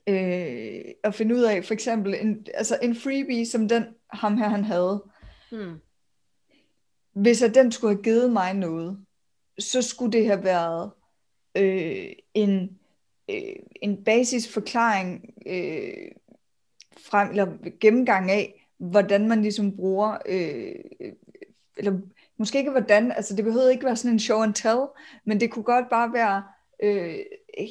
[0.09, 4.49] øh, at finde ud af, for eksempel en, altså en freebie, som den ham her
[4.49, 5.05] han havde,
[5.53, 5.75] hmm.
[7.13, 8.99] hvis at den skulle have givet mig noget,
[9.59, 10.91] så skulle det have været
[11.57, 12.79] øh, en,
[13.31, 16.11] øh, en basisforklaring øh,
[16.99, 17.47] frem, eller
[17.81, 21.15] gennemgang af, hvordan man ligesom bruger, øh,
[21.77, 22.01] eller
[22.39, 24.87] måske ikke hvordan, altså det behøvede ikke være sådan en show and tell,
[25.25, 26.45] men det kunne godt bare være,
[26.83, 27.19] øh,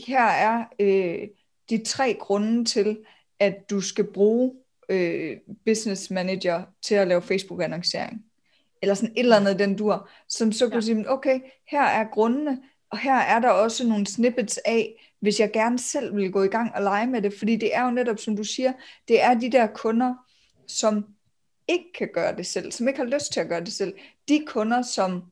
[0.07, 1.27] her er øh,
[1.69, 2.97] de tre grunde til,
[3.39, 4.53] at du skal bruge
[4.89, 8.25] øh, business manager til at lave Facebook-annoncering.
[8.81, 10.81] Eller sådan et eller andet den dur, som så kunne ja.
[10.81, 15.51] sige, okay, her er grundene, og her er der også nogle snippets af, hvis jeg
[15.51, 18.19] gerne selv vil gå i gang og lege med det, fordi det er jo netop,
[18.19, 18.73] som du siger,
[19.07, 20.13] det er de der kunder,
[20.67, 21.05] som
[21.67, 23.93] ikke kan gøre det selv, som ikke har lyst til at gøre det selv.
[24.29, 25.23] De kunder, som,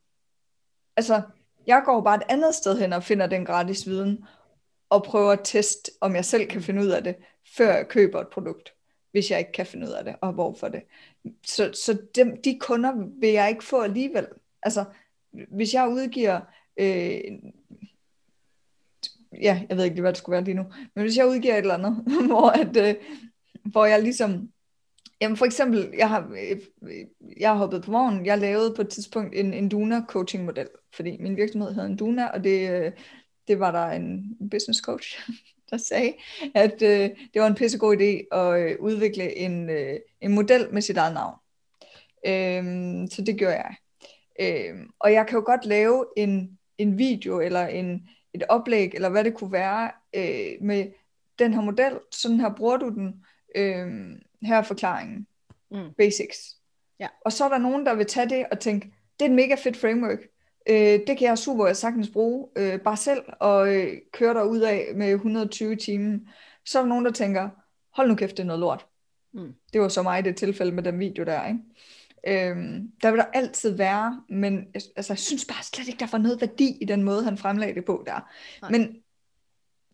[0.97, 1.21] altså,
[1.67, 4.25] jeg går bare et andet sted hen og finder den gratis viden,
[4.93, 7.15] og prøver at teste, om jeg selv kan finde ud af det,
[7.57, 8.73] før jeg køber et produkt,
[9.11, 10.81] hvis jeg ikke kan finde ud af det, og hvorfor det.
[11.45, 14.27] Så, så dem, de kunder vil jeg ikke få alligevel.
[14.63, 14.85] Altså,
[15.51, 16.41] hvis jeg udgiver,
[16.77, 17.21] øh,
[19.41, 20.63] ja, jeg ved ikke hvad det skulle være lige nu,
[20.95, 22.95] men hvis jeg udgiver et eller andet, hvor, at, øh,
[23.71, 24.49] hvor jeg ligesom,
[25.21, 26.61] jamen for eksempel, jeg har, øh,
[27.37, 30.67] jeg har hoppet på morgen, jeg lavede på et tidspunkt en, en Duna coaching model,
[30.95, 32.91] fordi min virksomhed hedder en Duna, og det, øh,
[33.47, 35.29] det var der en business coach,
[35.69, 36.13] der sagde,
[36.55, 40.81] at øh, det var en pissegod idé at øh, udvikle en, øh, en model med
[40.81, 41.35] sit eget navn.
[42.25, 43.75] Øhm, så det gjorde jeg.
[44.39, 49.09] Øhm, og jeg kan jo godt lave en, en video eller en, et oplæg, eller
[49.09, 50.91] hvad det kunne være, øh, med
[51.39, 51.99] den her model.
[52.11, 53.25] Sådan her bruger du den.
[53.55, 53.87] Øh,
[54.41, 55.27] her er forklaringen.
[55.71, 55.93] Mm.
[55.97, 56.57] Basics.
[56.99, 57.07] Ja.
[57.25, 59.55] Og så er der nogen, der vil tage det og tænke, det er et mega
[59.55, 60.19] fedt framework.
[60.69, 64.59] Øh, det kan jeg super sagtens bruge øh, bare selv og øh, køre der ud
[64.59, 66.19] af med 120 timer.
[66.65, 67.49] Så er der nogen, der tænker,
[67.93, 68.85] hold nu kæft, det er noget lort.
[69.33, 69.53] Mm.
[69.73, 71.59] Det var så mig det tilfælde med den video der, ikke?
[72.27, 76.17] Øhm, der vil der altid være, men altså, jeg synes bare slet ikke, der var
[76.17, 78.31] noget værdi i den måde, han fremlagde det på der.
[78.61, 78.71] Nej.
[78.71, 78.95] Men,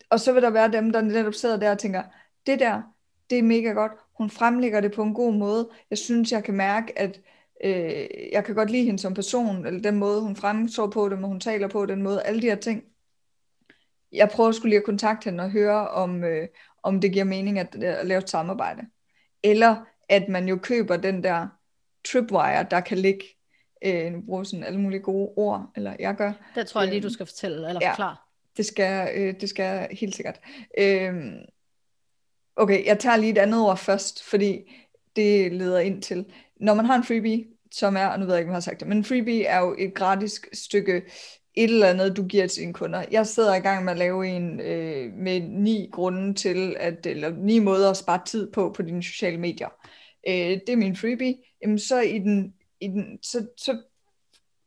[0.10, 2.04] og så vil der være dem, der netop sidder der og tænker,
[2.48, 2.82] det der,
[3.30, 3.92] det er mega godt.
[4.18, 5.70] Hun fremlægger det på en god måde.
[5.90, 7.22] Jeg synes, jeg kan mærke, at
[7.64, 11.22] øh, jeg kan godt lide hende som person, eller den måde, hun fremstår på, den
[11.22, 12.84] måde, hun taler på, den måde, alle de her ting.
[14.12, 16.48] Jeg prøver skulle lige at kontakte hende og høre, om, øh,
[16.84, 18.82] om det giver mening at, at lave et samarbejde.
[19.44, 19.76] Eller
[20.10, 21.48] at man jo køber den der
[22.12, 23.26] tripwire, der kan ligge,
[23.86, 26.32] øh, nu bruger sådan alle mulige gode ord, eller jeg gør.
[26.56, 28.10] Det tror jeg lige, du øhm, skal fortælle, eller forklare.
[28.10, 28.16] Ja,
[28.58, 30.40] det skal, øh, det skal helt sikkert.
[30.78, 31.14] Øh,
[32.56, 34.72] okay, jeg tager lige et andet ord først, fordi
[35.16, 36.26] det leder ind til,
[36.60, 38.62] når man har en freebie, som er, og nu ved jeg ikke, om jeg har
[38.62, 41.02] sagt det, men en freebie er jo et gratis stykke
[41.56, 43.06] et eller andet, du giver til dine kunder.
[43.12, 47.30] Jeg sidder i gang med at lave en øh, med ni grunde til, at, eller
[47.30, 49.70] ni måder at spare tid på på dine sociale medier.
[50.28, 51.36] Øh, det er min freebie.
[51.62, 53.82] Jamen så i den, i den så, så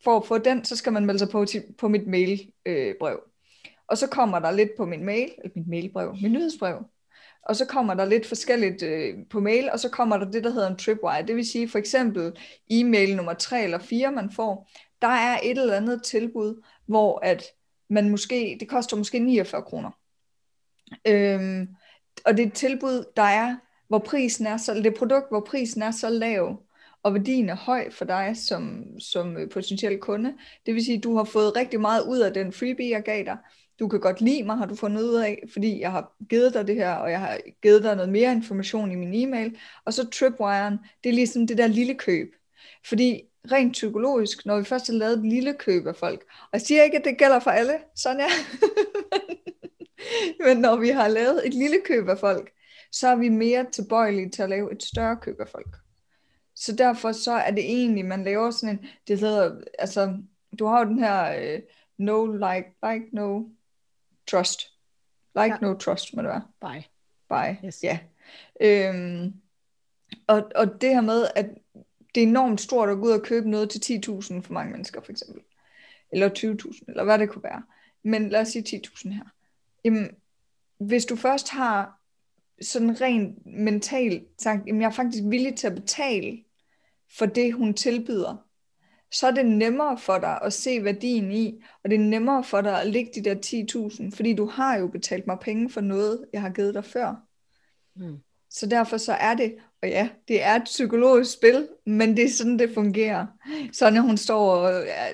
[0.04, 2.46] for at få den, så skal man melde sig på, til, på mit mailbrev.
[2.66, 3.20] Øh, brev.
[3.88, 6.84] og så kommer der lidt på min mail, eller mit mailbrev, min nyhedsbrev,
[7.42, 10.50] og så kommer der lidt forskelligt øh, på mail, og så kommer der det, der
[10.50, 11.26] hedder en tripwire.
[11.26, 12.32] Det vil sige for eksempel
[12.70, 14.70] e-mail nummer 3 eller 4, man får,
[15.02, 17.44] der er et eller andet tilbud, hvor at
[17.90, 19.90] man måske, det koster måske 49 kroner.
[21.06, 21.68] Øhm,
[22.24, 23.56] og det er et tilbud, der er,
[23.88, 26.62] hvor prisen er så, det er produkt, hvor prisen er så lav,
[27.02, 30.34] og værdien er høj for dig som, som øh, potentiel kunde.
[30.66, 33.24] Det vil sige, at du har fået rigtig meget ud af den freebie, jeg gav
[33.24, 33.36] dig,
[33.82, 36.66] du kan godt lide mig, har du fundet ud af, fordi jeg har givet dig
[36.66, 39.56] det her, og jeg har givet dig noget mere information i min e-mail.
[39.84, 42.34] Og så tripwiren, det er ligesom det der lille køb.
[42.86, 43.20] Fordi
[43.52, 46.82] rent psykologisk, når vi først har lavet et lille køb af folk, og jeg siger
[46.82, 48.28] ikke, at det gælder for alle, sådan er
[50.46, 52.52] Men når vi har lavet et lille køb af folk,
[52.92, 55.76] så er vi mere tilbøjelige til at lave et større køb af folk.
[56.54, 60.18] Så derfor så er det egentlig, man laver sådan en, det hedder, altså,
[60.58, 61.60] du har jo den her, øh,
[61.98, 63.42] no like, like, no
[64.36, 64.60] trust.
[65.34, 65.58] Like, ja.
[65.60, 66.42] no trust, må det være.
[66.60, 66.84] Bye.
[67.28, 67.82] Bye, yes.
[67.82, 67.98] ja.
[68.60, 69.34] Øhm,
[70.26, 71.46] og, og det her med, at
[72.14, 75.00] det er enormt stort at gå ud og købe noget til 10.000 for mange mennesker,
[75.00, 75.42] for eksempel.
[76.12, 77.62] Eller 20.000, eller hvad det kunne være.
[78.02, 79.24] Men lad os sige 10.000 her.
[79.84, 80.10] Jamen,
[80.78, 82.00] hvis du først har
[82.62, 86.44] sådan rent mentalt sagt, jamen jeg er faktisk villig til at betale
[87.18, 88.46] for det, hun tilbyder,
[89.12, 92.60] så er det nemmere for dig at se værdien i, og det er nemmere for
[92.60, 93.34] dig at lægge de der
[94.10, 97.14] 10.000, fordi du har jo betalt mig penge for noget, jeg har givet dig før.
[97.96, 98.16] Mm.
[98.50, 102.28] Så derfor så er det, og ja, det er et psykologisk spil, men det er
[102.28, 103.26] sådan, det fungerer.
[103.72, 105.06] Så når hun står og ja,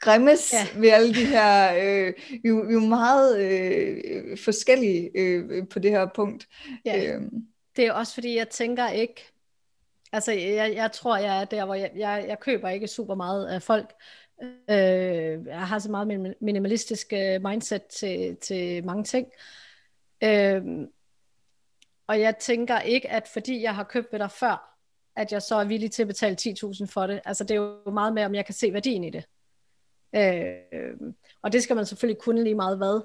[0.00, 0.80] græmmes ja.
[0.80, 5.90] ved alle de her, øh, vi, vi er jo meget øh, forskellige øh, på det
[5.90, 6.48] her punkt.
[6.84, 7.14] Ja.
[7.14, 7.22] Øh.
[7.76, 9.32] Det er også fordi, jeg tænker ikke,
[10.12, 13.46] Altså, jeg, jeg tror, jeg er der, hvor jeg, jeg, jeg køber ikke super meget
[13.46, 13.94] af folk.
[14.42, 19.26] Øh, jeg har så meget minimalistisk øh, mindset til, til mange ting.
[20.24, 20.62] Øh,
[22.06, 24.76] og jeg tænker ikke, at fordi jeg har købt ved dig før,
[25.16, 27.20] at jeg så er villig til at betale 10.000 for det.
[27.24, 29.24] Altså, det er jo meget mere, om jeg kan se værdien i det.
[30.14, 33.00] Øh, og det skal man selvfølgelig kunne lige meget hvad.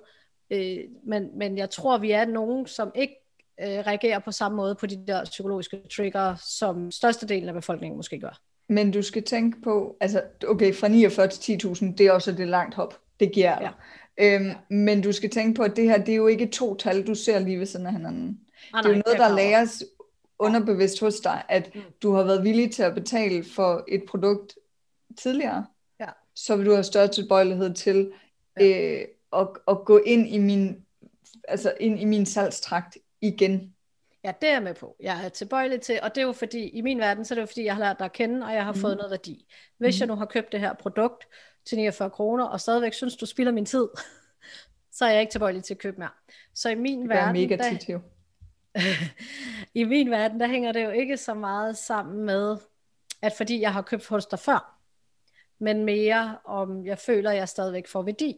[0.49, 3.24] Øh, men, men jeg tror, vi er nogen, som ikke
[3.61, 8.19] øh, reagerer på samme måde på de der psykologiske trigger, som størstedelen af befolkningen måske
[8.19, 8.41] gør.
[8.69, 12.47] Men du skal tænke på, altså okay, fra 49 til 10.000, det er også det
[12.47, 13.69] langt hop, det giver ja.
[14.17, 14.55] Øhm, ja.
[14.69, 17.15] Men du skal tænke på, at det her, det er jo ikke to tal, du
[17.15, 18.39] ser lige ved siden af hinanden.
[18.73, 19.83] Ah, det er jo noget, der læres
[20.39, 21.81] underbevidst hos dig, at mm.
[22.01, 24.53] du har været villig til at betale for et produkt
[25.17, 25.65] tidligere,
[25.99, 26.09] ja.
[26.35, 28.11] så vil du have større tilbøjelighed til
[28.59, 28.97] ja.
[28.99, 30.85] øh, at, at gå ind i min
[31.47, 33.75] altså ind i min salgstrakt igen.
[34.23, 34.95] Ja, det er jeg med på.
[34.99, 37.41] Jeg er tilbøjelig til, og det er jo fordi, i min verden, så er det
[37.41, 38.79] jo fordi, jeg har lært dig at kende, og jeg har mm.
[38.79, 39.45] fået noget værdi.
[39.77, 39.99] Hvis mm.
[39.99, 41.27] jeg nu har købt det her produkt
[41.65, 43.87] til 49 kroner, og stadigvæk synes, du spilder min tid,
[44.97, 46.09] så er jeg ikke tilbøjelig til at købe mere.
[46.53, 47.99] Så i min det verden, mega der, tit, jo.
[49.81, 52.57] i min verden, der hænger det jo ikke så meget sammen med,
[53.21, 54.79] at fordi jeg har købt hos dig før,
[55.59, 58.37] men mere om jeg føler, at jeg stadigvæk får værdi.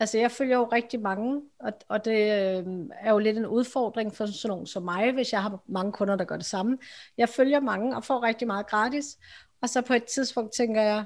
[0.00, 2.64] Altså jeg følger jo rigtig mange, og, og det øh,
[3.00, 6.16] er jo lidt en udfordring for sådan nogen som mig, hvis jeg har mange kunder,
[6.16, 6.78] der gør det samme.
[7.18, 9.18] Jeg følger mange og får rigtig meget gratis,
[9.62, 11.04] og så på et tidspunkt tænker jeg,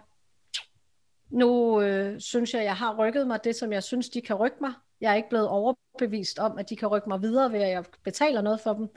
[1.30, 4.56] nu øh, synes jeg, jeg har rykket mig det, som jeg synes, de kan rykke
[4.60, 4.72] mig.
[5.00, 7.84] Jeg er ikke blevet overbevist om, at de kan rykke mig videre ved, at jeg
[8.04, 8.88] betaler noget for dem.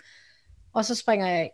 [0.74, 1.52] Og så springer jeg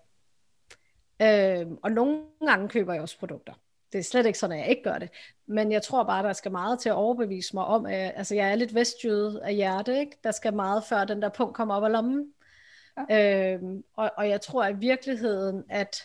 [1.19, 1.59] af.
[1.61, 3.53] Øh, og nogle gange køber jeg også produkter
[3.93, 5.09] det er slet ikke sådan, at jeg ikke gør det.
[5.47, 8.51] Men jeg tror bare, der skal meget til at overbevise mig om, at altså, jeg
[8.51, 9.99] er lidt vestjyde af hjerte.
[9.99, 10.17] Ikke?
[10.23, 12.33] Der skal meget før den der punkt kommer op af lommen.
[13.09, 13.53] Ja.
[13.53, 16.03] Øhm, og, og jeg tror i virkeligheden, at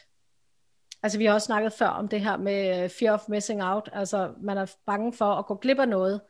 [1.03, 3.91] altså vi har også snakket før om det her med fear of missing out.
[3.93, 6.21] Altså man er bange for at gå glip af noget.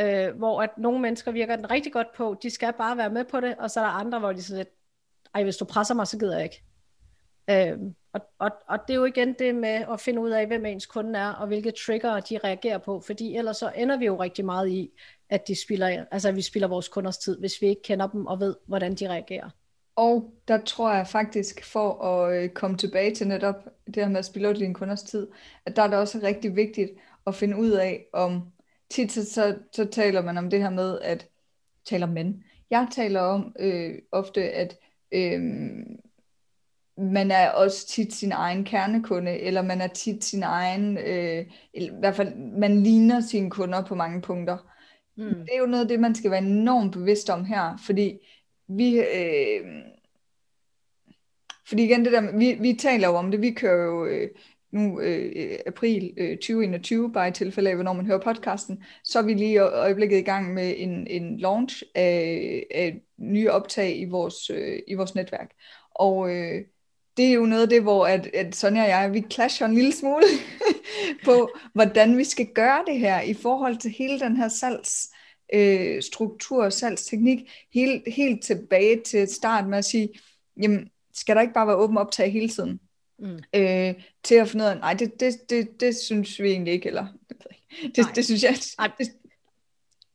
[0.00, 2.36] Øh, hvor at nogle mennesker virker den rigtig godt på.
[2.42, 3.56] De skal bare være med på det.
[3.58, 4.68] Og så er der andre, hvor de så lidt,
[5.34, 6.64] ej hvis du presser mig, så gider jeg ikke.
[7.50, 10.66] Øhm, og, og, og det er jo igen det med at finde ud af, hvem
[10.66, 14.20] ens kunde er, og hvilke trigger de reagerer på, fordi ellers så ender vi jo
[14.20, 14.90] rigtig meget i,
[15.28, 18.26] at de spiller, altså at vi spiller vores kunders tid, hvis vi ikke kender dem
[18.26, 19.50] og ved, hvordan de reagerer.
[19.96, 23.54] Og der tror jeg faktisk, for at øh, komme tilbage til netop
[23.86, 25.28] det her med at spille din kunders tid,
[25.66, 26.90] at der er det også rigtig vigtigt
[27.26, 28.42] at finde ud af, om
[28.90, 31.28] tit så, så, så taler man om det her med, at
[31.84, 32.44] taler men.
[32.70, 34.76] Jeg taler om øh, ofte, at
[35.12, 35.40] øh,
[37.00, 41.90] man er også tit sin egen kernekunde, eller man er tit sin egen, øh, i
[42.00, 44.56] hvert fald, man ligner sine kunder på mange punkter.
[45.16, 45.24] Mm.
[45.24, 48.18] Det er jo noget af det, man skal være enormt bevidst om her, fordi
[48.68, 49.66] vi, øh,
[51.68, 54.28] fordi igen det der, vi, vi taler jo om det, vi kører jo øh,
[54.72, 59.22] nu øh, april øh, 2021, bare i tilfælde af, hvornår man hører podcasten, så er
[59.22, 64.50] vi lige øjeblikket i gang med en, en launch af, af nye optag i vores,
[64.50, 65.50] øh, i vores netværk.
[65.90, 66.62] Og øh,
[67.20, 69.74] det er jo noget af det, hvor at, at Sonja og jeg, vi clasher en
[69.74, 70.24] lille smule
[71.24, 75.10] på, hvordan vi skal gøre det her i forhold til hele den her salgs
[75.54, 77.38] øh, struktur og salgsteknik,
[77.74, 80.08] helt, helt tilbage til start med at sige,
[80.62, 82.80] jamen, skal der ikke bare være åben optag hele tiden?
[83.18, 83.38] Mm.
[83.54, 86.88] Øh, til at finde ud af, nej, det, det, det, det synes vi egentlig ikke,
[86.88, 87.06] eller
[87.82, 88.56] det, det, det synes jeg...
[88.78, 88.90] Nej.
[88.98, 89.06] Det,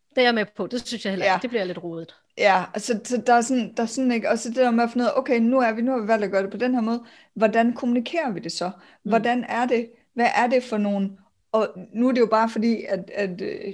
[0.10, 1.40] det er jeg med på, det synes jeg heller ikke, ja.
[1.42, 2.16] det bliver lidt rodet.
[2.38, 4.84] Ja, altså så der er sådan, der er sådan ikke, og så det der med
[4.84, 6.52] at finde ud af, okay, nu er vi, nu har vi valgt at gøre det
[6.52, 8.72] på den her måde, hvordan kommunikerer vi det så?
[9.04, 9.10] Mm.
[9.10, 11.12] Hvordan er det, hvad er det for nogle,
[11.52, 13.74] og nu er det jo bare fordi, at, at øh,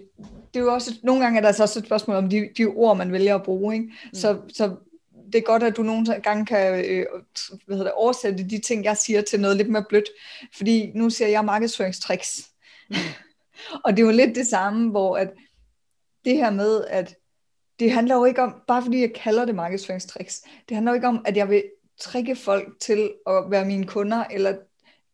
[0.54, 2.66] det er jo også, nogle gange er der så også et spørgsmål om de, de
[2.66, 3.86] ord, man vælger at bruge, ikke?
[3.86, 4.14] Mm.
[4.14, 4.76] Så, så
[5.26, 7.06] det er godt, at du nogle gange kan øh,
[7.66, 10.10] hvad hedder det, oversætte de ting, jeg siger til noget lidt mere blødt,
[10.58, 12.50] fordi nu siger jeg markedsføringstricks.
[12.90, 12.96] Mm.
[13.86, 15.34] og det er jo lidt det samme, hvor at
[16.26, 17.16] det her med, at
[17.82, 21.08] det handler jo ikke om, bare fordi jeg kalder det markedsføringstricks, det handler jo ikke
[21.08, 21.64] om, at jeg vil
[22.00, 24.56] trikke folk til at være mine kunder, eller,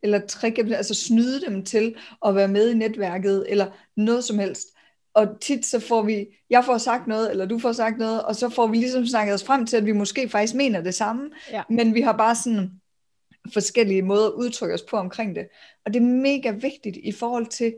[0.03, 4.67] eller trikke, altså snyde dem til at være med i netværket, eller noget som helst.
[5.13, 8.35] Og tit så får vi, jeg får sagt noget, eller du får sagt noget, og
[8.35, 11.29] så får vi ligesom snakket os frem til, at vi måske faktisk mener det samme,
[11.51, 11.63] ja.
[11.69, 12.71] men vi har bare sådan
[13.53, 15.47] forskellige måder at udtrykke os på omkring det.
[15.85, 17.75] Og det er mega vigtigt i forhold til,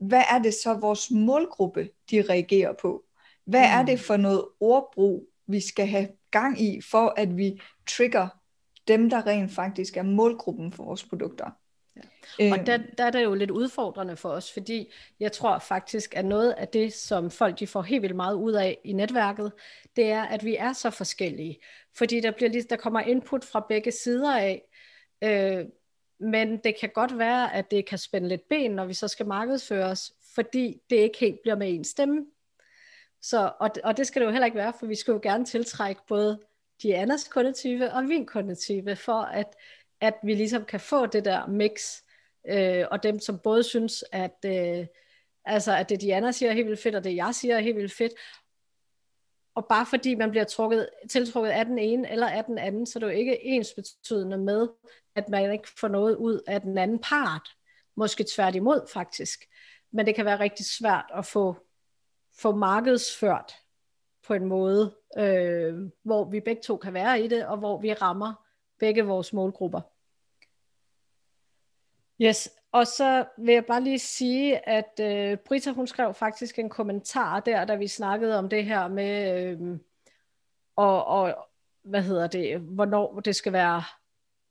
[0.00, 3.04] hvad er det så vores målgruppe, de reagerer på?
[3.44, 3.78] Hvad mm.
[3.78, 8.28] er det for noget ordbrug, vi skal have gang i, for at vi trigger
[8.88, 11.50] dem, der rent faktisk er målgruppen for vores produkter?
[11.96, 12.52] Ja.
[12.52, 12.66] Og øh.
[12.66, 16.52] der, der er det jo lidt udfordrende for os, fordi jeg tror faktisk, at noget
[16.52, 19.52] af det, som folk de får helt vildt meget ud af i netværket,
[19.96, 21.58] det er, at vi er så forskellige.
[21.96, 24.62] Fordi der, bliver lige, der kommer input fra begge sider af,
[25.24, 25.64] øh,
[26.20, 29.26] men det kan godt være, at det kan spænde lidt ben, når vi så skal
[29.26, 32.26] markedsføres, fordi det ikke helt bliver med en stemme.
[33.22, 35.44] Så, og, og det skal det jo heller ikke være, for vi skal jo gerne
[35.44, 36.40] tiltrække både
[36.82, 39.56] Dianas kundetype og min kundetype, for at,
[40.00, 42.02] at vi ligesom kan få det der mix,
[42.48, 44.86] øh, og dem som både synes, at, øh,
[45.44, 47.76] altså, at det Diana siger er helt vildt fedt, og det jeg siger er helt
[47.76, 48.12] vildt fedt,
[49.54, 52.98] og bare fordi man bliver trukket, tiltrukket af den ene eller af den anden, så
[52.98, 54.68] er det jo ikke ens betydende med,
[55.14, 57.48] at man ikke får noget ud af den anden part.
[57.96, 59.44] Måske tværtimod faktisk.
[59.92, 61.56] Men det kan være rigtig svært at få
[62.38, 63.54] få markedsført
[64.26, 67.92] på en måde, øh, hvor vi begge to kan være i det, og hvor vi
[67.92, 68.34] rammer
[68.78, 69.80] begge vores målgrupper.
[72.20, 76.68] Yes, og så vil jeg bare lige sige, at øh, Brita hun skrev faktisk en
[76.68, 79.78] kommentar der, da vi snakkede om det her med, øh,
[80.76, 81.48] og, og
[81.82, 83.82] hvad hedder det, hvornår det skal være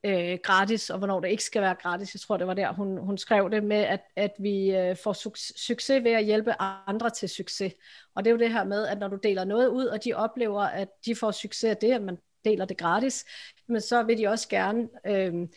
[0.04, 2.14] øh, gratis, og hvornår det ikke skal være gratis.
[2.14, 5.14] Jeg tror, det var der, hun, hun skrev det med, at, at vi øh, får
[5.14, 7.74] su- succes ved at hjælpe andre til succes.
[8.16, 10.14] Og det er jo det her med, at når du deler noget ud, og de
[10.14, 13.26] oplever, at de får succes af det, at man deler det gratis,
[13.68, 15.48] men så vil de også gerne øh,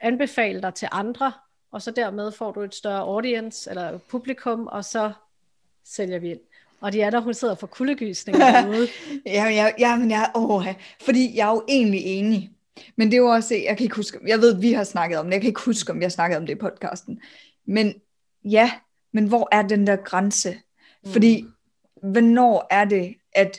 [0.00, 1.32] anbefale dig til andre,
[1.72, 5.12] og så dermed får du et større audience, eller publikum, og så
[5.84, 6.40] sælger vi ind.
[6.80, 8.88] Og de er der, hun sidder for kuldegysninger derude.
[9.26, 10.66] jamen, jeg, jamen jeg, åh,
[11.00, 12.53] fordi jeg er jo egentlig enig.
[12.96, 15.24] Men det er jo også, jeg kan ikke huske, jeg ved, vi har snakket om
[15.24, 17.20] det, jeg kan ikke huske, om vi har snakket om det i podcasten.
[17.66, 17.94] Men
[18.44, 18.72] ja,
[19.12, 20.56] men hvor er den der grænse?
[21.04, 21.10] Mm.
[21.12, 21.46] Fordi,
[22.02, 23.58] hvornår er det, at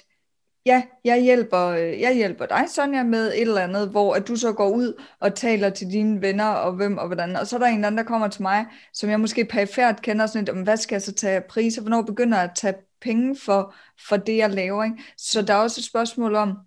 [0.65, 4.54] ja, jeg hjælper, jeg hjælper dig, Sonja, med et eller andet, hvor at du så
[4.54, 7.67] går ud og taler til dine venner, og hvem og hvordan, og så er der
[7.67, 10.95] en anden, der kommer til mig, som jeg måske perifært kender sådan lidt, hvad skal
[10.95, 13.76] jeg så tage priser, hvornår begynder jeg at tage penge for,
[14.07, 14.97] for det, jeg laver, ikke?
[15.18, 16.57] Så der er også et spørgsmål om,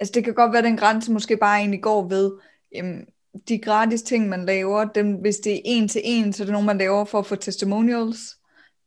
[0.00, 2.32] altså det kan godt være, at den grænse måske bare egentlig går ved,
[2.74, 3.06] jamen,
[3.48, 6.52] de gratis ting, man laver, dem, hvis det er en til en, så er det
[6.52, 8.18] nogen, man laver for at få testimonials,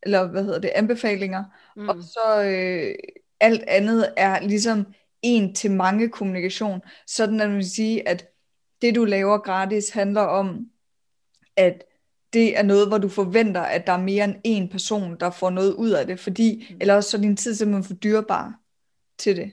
[0.03, 1.43] eller hvad hedder det, anbefalinger,
[1.75, 1.89] mm.
[1.89, 2.95] og så øh,
[3.39, 4.85] alt andet er ligesom
[5.21, 8.29] en til mange kommunikation, sådan at man vil sige, at
[8.81, 10.65] det du laver gratis handler om,
[11.55, 11.83] at
[12.33, 15.49] det er noget, hvor du forventer, at der er mere end en person, der får
[15.49, 16.77] noget ud af det, fordi, mm.
[16.81, 18.53] eller også så er din tid simpelthen for dyrbar
[19.17, 19.51] til det.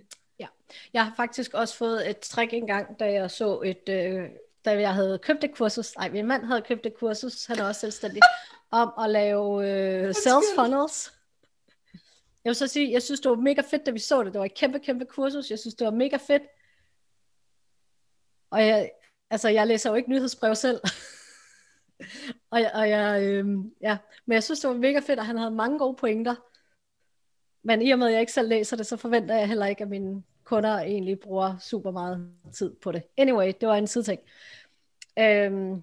[0.92, 4.28] Jeg har faktisk også fået et trick engang, da jeg så et, øh,
[4.64, 7.64] da jeg havde købt et kursus, nej, min mand havde købt et kursus, han er
[7.64, 8.22] også selvstændig,
[8.70, 11.12] om at lave øh, sales funnels.
[12.44, 14.32] Jeg vil så sige, jeg synes, det var mega fedt, da vi så det.
[14.32, 15.50] Det var et kæmpe, kæmpe kursus.
[15.50, 16.42] Jeg synes, det var mega fedt.
[18.50, 18.90] Og jeg,
[19.30, 20.80] altså, jeg læser jo ikke nyhedsbrev selv.
[22.50, 23.46] og jeg, og jeg øh,
[23.80, 23.98] ja.
[24.26, 26.34] Men jeg synes, det var mega fedt, at han havde mange gode pointer.
[27.62, 29.82] Men i og med, at jeg ikke selv læser det, så forventer jeg heller ikke,
[29.82, 33.02] at mine kunder egentlig bruger super meget tid på det.
[33.16, 34.20] Anyway, det var en sideting.
[35.18, 35.82] Øhm,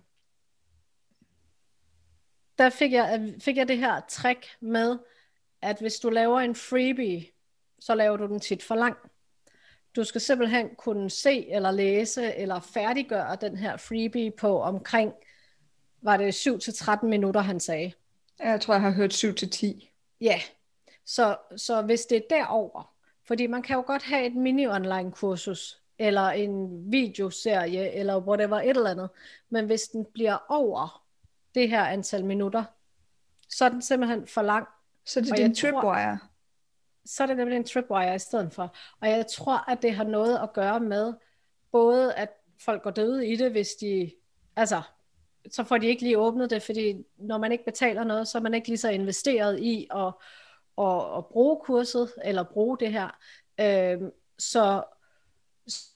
[2.58, 5.00] der fik jeg, fik jeg det her trick med,
[5.62, 7.26] at hvis du laver en freebie,
[7.80, 8.98] så laver du den tit for lang.
[9.96, 15.14] Du skal simpelthen kunne se eller læse eller færdiggøre den her freebie på omkring,
[16.02, 17.94] var det 7-13 minutter, han sagde.
[18.40, 19.88] Jeg tror, jeg har hørt 7-10.
[20.22, 20.42] Ja,
[21.06, 22.93] så, så hvis det er derover,
[23.28, 28.70] fordi man kan jo godt have et mini-online kursus, eller en videoserie, eller whatever, et
[28.70, 29.10] eller andet,
[29.50, 31.04] men hvis den bliver over
[31.56, 32.64] det her antal minutter,
[33.50, 34.68] så er den simpelthen for lang.
[35.06, 36.20] Så det er din tripwire?
[37.06, 38.76] Så er det nemlig en tripwire i stedet for.
[39.02, 41.14] Og jeg tror, at det har noget at gøre med,
[41.72, 44.12] både at folk går døde i det, hvis de,
[44.56, 44.82] altså,
[45.52, 48.42] så får de ikke lige åbnet det, fordi når man ikke betaler noget, så er
[48.42, 50.14] man ikke lige så investeret i at,
[50.78, 53.10] at, at bruge kurset, eller bruge det her.
[53.60, 54.02] Øh,
[54.40, 54.84] så,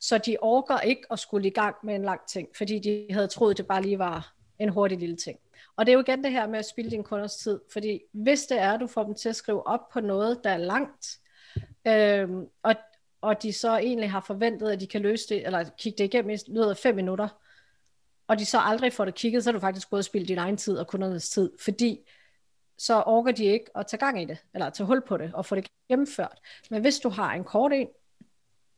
[0.01, 3.27] så de orker ikke at skulle i gang med en lang ting, fordi de havde
[3.27, 5.39] troet, det bare lige var en hurtig lille ting.
[5.75, 8.45] Og det er jo igen det her med at spille din kunders tid, fordi hvis
[8.45, 11.07] det er, at du får dem til at skrive op på noget, der er langt,
[11.87, 12.29] øh,
[12.63, 12.75] og,
[13.21, 16.29] og de så egentlig har forventet, at de kan løse det, eller kigge det igennem
[16.29, 17.27] i løbet af fem minutter,
[18.27, 20.57] og de så aldrig får det kigget, så er du faktisk både spildt din egen
[20.57, 21.99] tid og kundernes tid, fordi
[22.77, 25.45] så orker de ikke at tage gang i det, eller tage hul på det, og
[25.45, 26.39] få det gennemført.
[26.69, 27.87] Men hvis du har en kort en,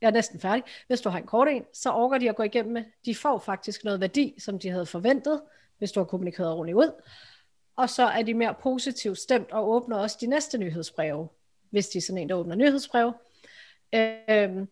[0.00, 2.42] jeg er næsten færdig, hvis du har en kort en, så orker de at gå
[2.42, 5.42] igennem med, de får faktisk noget værdi, som de havde forventet,
[5.78, 7.02] hvis du har kommunikeret ordentligt ud,
[7.76, 11.28] og så er de mere positivt stemt og åbner også de næste nyhedsbreve,
[11.70, 13.14] hvis de er sådan en, der åbner nyhedsbreve.
[13.94, 14.68] Øhm,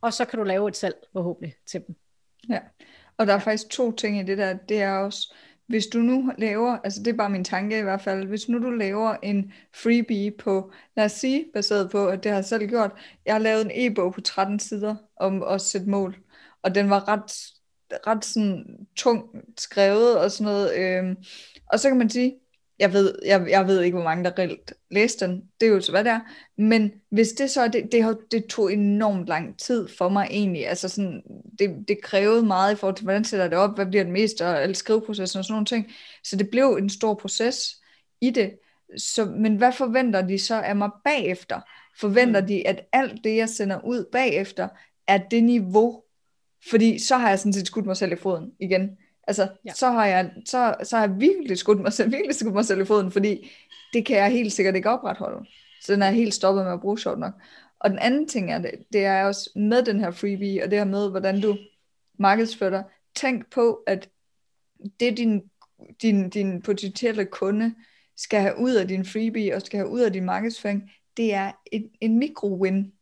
[0.00, 1.96] og så kan du lave et salg, forhåbentlig, til dem.
[2.48, 2.60] Ja,
[3.16, 4.54] og der er faktisk to ting i det der.
[4.54, 5.34] Det er også,
[5.68, 8.58] hvis du nu laver, altså det er bare min tanke i hvert fald, hvis nu
[8.58, 12.66] du laver en freebie på, lad os sige, baseret på, at det har jeg selv
[12.66, 12.90] gjort,
[13.26, 16.16] jeg har lavet en e-bog på 13 sider om at sætte mål,
[16.62, 17.32] og den var ret,
[18.06, 18.64] ret sådan
[18.96, 21.16] tungt skrevet og sådan noget, øhm,
[21.72, 22.34] og så kan man sige,
[22.78, 25.42] jeg ved, jeg, jeg ved ikke, hvor mange der reelt læste den.
[25.60, 26.20] Det er jo så, hvad det er.
[26.58, 30.68] Men hvis det så, det, det, har, det tog enormt lang tid for mig egentlig.
[30.68, 31.22] Altså sådan,
[31.58, 34.40] det, det krævede meget i forhold til, hvordan sætter det op, hvad bliver det mest,
[34.40, 35.92] og alle skriveprocessen og sådan nogle ting.
[36.24, 37.76] Så det blev en stor proces
[38.20, 38.58] i det.
[38.98, 41.60] Så, men hvad forventer de så af mig bagefter?
[42.00, 42.46] Forventer mm.
[42.46, 44.68] de, at alt det, jeg sender ud bagefter,
[45.06, 46.02] er det niveau?
[46.70, 48.90] Fordi så har jeg sådan set skudt mig selv i foden igen.
[49.26, 49.72] Altså, ja.
[49.72, 52.80] så, har jeg, så, så har jeg virkelig skudt mig selv, virkelig skudt mig selv
[52.80, 53.50] i foden, fordi
[53.92, 55.46] det kan jeg helt sikkert ikke opretholde.
[55.82, 57.32] Så den er helt stoppet med at bruge sjovt nok.
[57.80, 60.78] Og den anden ting er, det, det er også med den her freebie, og det
[60.78, 61.56] her med, hvordan du
[62.18, 62.84] markedsfører dig.
[63.14, 64.08] Tænk på, at
[65.00, 65.42] det din,
[66.02, 67.74] din, din potentielle kunde
[68.16, 71.52] skal have ud af din freebie, og skal have ud af din markedsføring, det er
[71.72, 72.92] en, en mikro-win.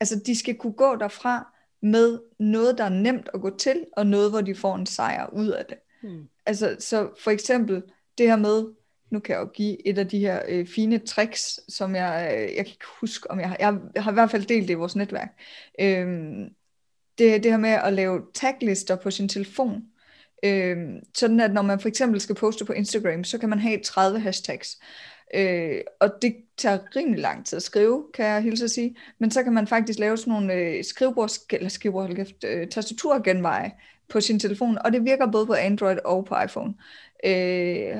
[0.00, 4.06] Altså, de skal kunne gå derfra med noget, der er nemt at gå til, og
[4.06, 5.78] noget, hvor de får en sejr ud af det.
[6.02, 6.28] Hmm.
[6.46, 7.82] Altså, så for eksempel
[8.18, 8.64] det her med,
[9.12, 12.40] nu kan jeg jo give et af de her øh, fine tricks, som jeg, øh,
[12.40, 13.56] jeg kan ikke huske, om jeg har,
[13.94, 15.40] jeg har i hvert fald delt det i vores netværk.
[15.80, 16.44] Øhm,
[17.18, 19.82] det, det her med at lave taglister på sin telefon.
[20.44, 23.80] Øhm, sådan at når man for eksempel skal poste på Instagram, så kan man have
[23.80, 24.78] 30 hashtags.
[25.34, 28.96] Øh, og det tager rimelig lang tid at skrive, kan jeg hilse at sige.
[29.18, 32.10] Men så kan man faktisk lave sådan nogle øh, skrivebords, eller skrivebord,
[32.44, 33.72] øh, tastaturgenveje
[34.08, 36.74] på sin telefon, og det virker både på Android og på iPhone.
[37.24, 37.96] Øh,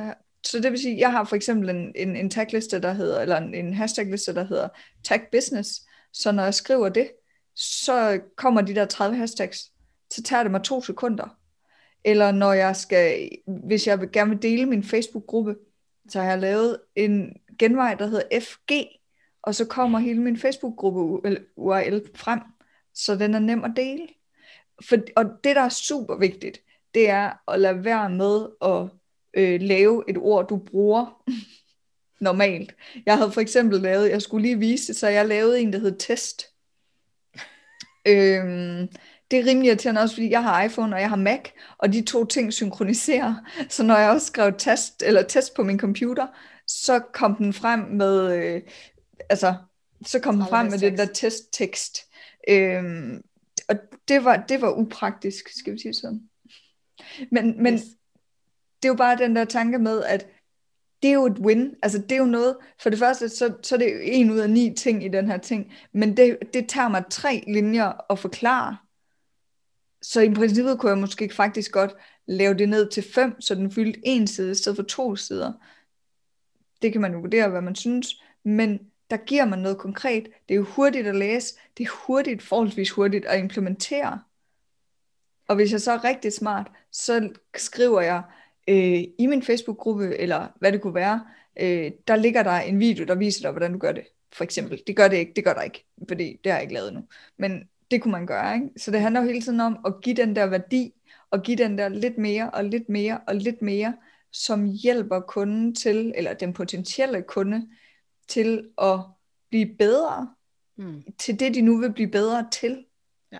[0.46, 3.36] så det vil sige, jeg har for eksempel en, en, en tagliste, der hedder, eller
[3.36, 4.68] en, en hashtagliste, der hedder
[5.04, 5.86] tag business.
[6.12, 7.10] Så når jeg skriver det,
[7.54, 9.72] så kommer de der 30 hashtags,
[10.10, 11.38] så tager det mig to sekunder.
[12.04, 15.56] Eller når jeg skal, hvis jeg vil, gerne vil dele min Facebook-gruppe,
[16.08, 18.72] så har jeg lavet en genvej, der hedder FG,
[19.42, 21.00] og så kommer hele min Facebook-gruppe
[21.56, 22.40] URL frem,
[22.94, 24.08] så den er nem at dele.
[24.88, 26.62] For, og det, der er super vigtigt,
[26.94, 28.90] det er at lade være med at
[29.34, 31.22] øh, lave et ord, du bruger
[32.20, 32.74] normalt.
[33.06, 35.78] Jeg havde for eksempel lavet, jeg skulle lige vise det, så jeg lavede en, der
[35.78, 36.46] hed test.
[38.06, 38.88] Øhm,
[39.30, 41.40] det er rimelig irriterende også, fordi jeg har iPhone, og jeg har Mac,
[41.78, 43.34] og de to ting synkroniserer.
[43.68, 46.26] Så når jeg også skrev test, eller test på min computer,
[46.66, 48.62] så kom den frem med, øh,
[49.30, 49.54] altså,
[50.06, 51.98] så kom den frem med det der testtekst.
[52.48, 53.22] Øhm,
[53.68, 53.76] og
[54.08, 56.20] det var, det var upraktisk, skal vi sige sådan.
[57.30, 57.82] Men, men yes
[58.82, 60.26] det er jo bare den der tanke med, at
[61.02, 61.74] det er jo et win.
[61.82, 64.50] Altså det er jo noget, for det første, så, så er det en ud af
[64.50, 68.76] ni ting i den her ting, men det, det tager mig tre linjer at forklare,
[70.02, 71.94] så i princippet kunne jeg måske faktisk godt
[72.26, 75.52] lave det ned til fem, så den fyldte en side i stedet for to sider.
[76.82, 78.80] Det kan man jo vurdere, hvad man synes, men
[79.10, 80.24] der giver man noget konkret.
[80.24, 84.22] Det er jo hurtigt at læse, det er hurtigt, forholdsvis hurtigt at implementere.
[85.48, 88.22] Og hvis jeg så er rigtig smart, så skriver jeg
[88.68, 91.26] øh, i min Facebook-gruppe, eller hvad det kunne være,
[91.60, 94.04] øh, der ligger der en video, der viser dig, hvordan du gør det.
[94.32, 94.82] For eksempel.
[94.86, 97.00] Det gør det ikke, det gør der ikke, fordi det har jeg ikke lavet nu.
[97.36, 98.68] Men det kunne man gøre, ikke?
[98.76, 100.94] Så det handler jo hele tiden om at give den der værdi,
[101.30, 103.96] og give den der lidt mere, og lidt mere, og lidt mere,
[104.32, 107.68] som hjælper kunden til, eller den potentielle kunde,
[108.28, 109.00] til at
[109.50, 110.34] blive bedre,
[110.76, 111.02] mm.
[111.18, 112.84] til det de nu vil blive bedre til.
[113.32, 113.38] Ja.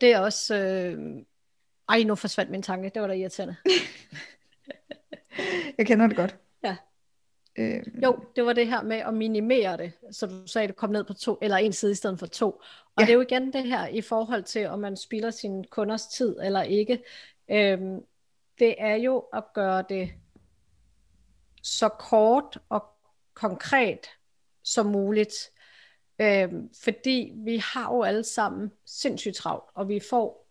[0.00, 1.24] Det er også, øh...
[1.92, 3.56] ej nu forsvandt min tanke, det var da irriterende.
[5.78, 6.36] jeg kender det godt.
[7.58, 10.90] Øh, jo, det var det her med at minimere det, så du sagde, det kom
[10.90, 12.50] ned på to, eller en side i stedet for to.
[12.96, 13.02] Og ja.
[13.02, 16.36] det er jo igen det her i forhold til, om man spilder sin kunders tid
[16.42, 17.02] eller ikke.
[17.50, 18.00] Øhm,
[18.58, 20.12] det er jo at gøre det
[21.62, 22.84] så kort og
[23.34, 24.06] konkret
[24.62, 25.34] som muligt.
[26.18, 30.48] Øhm, fordi vi har jo alle sammen sindssygt travlt, og vi får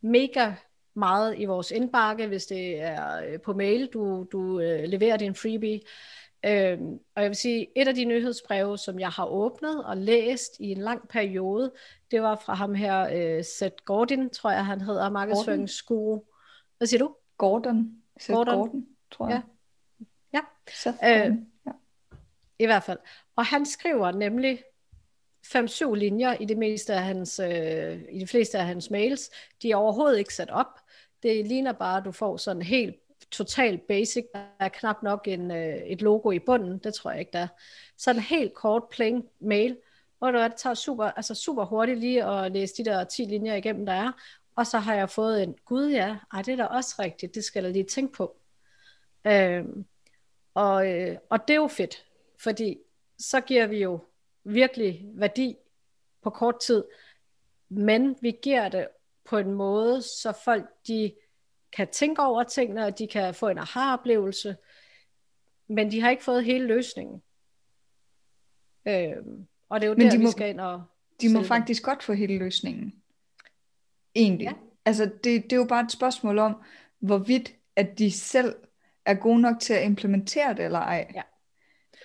[0.00, 0.52] mega
[0.94, 5.34] meget i vores indbakke, hvis det er øh, på mail, du, du øh, leverer din
[5.34, 5.80] freebie.
[6.44, 10.52] Øhm, og jeg vil sige, et af de nyhedsbreve, som jeg har åbnet og læst
[10.60, 11.72] i en lang periode,
[12.10, 16.22] det var fra ham her, øh, Seth Gordon, tror jeg han hedder, markedsføringsguru.
[16.78, 17.14] Hvad siger du?
[17.38, 17.90] Gordon.
[18.20, 19.42] Seth Gordon, Gordon tror jeg.
[20.32, 20.40] Ja.
[21.02, 21.26] ja.
[21.26, 21.36] Øh,
[21.66, 21.70] ja.
[22.58, 22.98] I hvert fald.
[23.36, 24.62] Og han skriver nemlig
[25.46, 29.30] 5-7 linjer i det meste af hans, øh, i de fleste af hans mails.
[29.62, 30.80] De er overhovedet ikke sat op.
[31.22, 32.96] Det ligner bare, at du får sådan helt
[33.30, 34.24] totalt basic.
[34.34, 37.38] Der er knap nok en, øh, et logo i bunden, det tror jeg ikke, der
[37.38, 37.48] er.
[37.96, 39.76] Sådan helt kort plain mail,
[40.18, 43.86] hvor det tager super, altså super hurtigt lige at læse de der 10 linjer igennem,
[43.86, 44.12] der er.
[44.56, 47.44] Og så har jeg fået en, gud ja, ej, det er da også rigtigt, det
[47.44, 48.36] skal jeg lige tænke på.
[49.26, 49.84] Øhm,
[50.54, 52.06] og, øh, og det er jo fedt,
[52.38, 52.78] fordi
[53.18, 54.00] så giver vi jo
[54.44, 55.56] virkelig værdi
[56.22, 56.84] på kort tid,
[57.68, 58.88] men vi giver det
[59.24, 61.12] på en måde, så folk de
[61.72, 64.56] kan tænke over tingene, og de kan få en aha-oplevelse,
[65.68, 67.22] men de har ikke fået hele løsningen.
[68.88, 70.82] Øhm, og det er jo men der, de vi må, skal ind og...
[71.20, 73.02] De må faktisk godt få hele løsningen.
[74.14, 74.44] Egentlig.
[74.44, 74.52] Ja.
[74.84, 76.62] Altså, det, det er jo bare et spørgsmål om,
[76.98, 78.54] hvorvidt at de selv
[79.06, 81.12] er gode nok til at implementere det eller ej.
[81.14, 81.22] Ja.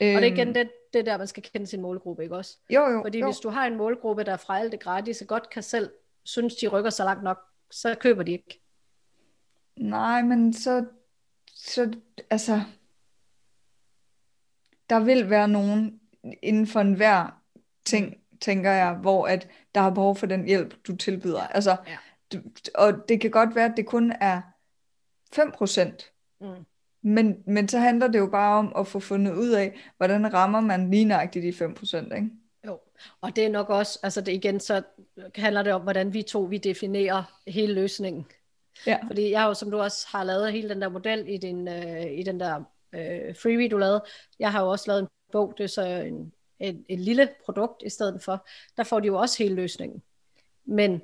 [0.02, 2.58] Øhm, og det er igen det, det der, man skal kende sin målgruppe, ikke også?
[2.70, 3.02] Jo, jo.
[3.04, 3.26] Fordi jo.
[3.26, 5.92] hvis du har en målgruppe, der fra alt det gratis, og godt kan selv
[6.28, 7.40] synes, de rykker så langt nok,
[7.72, 8.62] så køber de ikke.
[9.78, 10.86] Nej, men så,
[11.56, 11.94] så
[12.30, 12.62] altså,
[14.90, 16.00] der vil være nogen
[16.44, 17.42] inden for enhver
[17.86, 21.42] ting, tænker jeg, hvor at der har behov for den hjælp, du tilbyder.
[21.42, 21.98] Altså, ja.
[22.76, 24.42] og det kan godt være, at det kun er
[25.36, 26.12] 5%.
[26.42, 26.66] Mm.
[27.02, 30.60] Men, men så handler det jo bare om at få fundet ud af, hvordan rammer
[30.60, 32.30] man lige nøjagtigt de 5%, ikke?
[33.22, 34.82] Og det er nok også, altså det igen, så
[35.36, 38.26] handler det om, hvordan vi to, vi definerer hele løsningen.
[38.88, 39.00] Ja.
[39.08, 41.68] Fordi jeg har jo, som du også har lavet hele den der model i, din,
[41.68, 44.04] øh, i den der øh, freebie, du lavede,
[44.40, 47.84] jeg har jo også lavet en bog, det er så en, en, en lille produkt
[47.86, 50.02] i stedet for, der får de jo også hele løsningen.
[50.66, 51.02] Men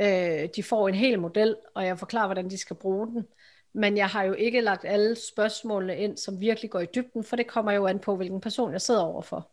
[0.00, 3.26] øh, de får en hel model, og jeg forklarer, hvordan de skal bruge den.
[3.72, 7.36] Men jeg har jo ikke lagt alle spørgsmålene ind, som virkelig går i dybden, for
[7.36, 9.50] det kommer jo an på, hvilken person jeg sidder overfor.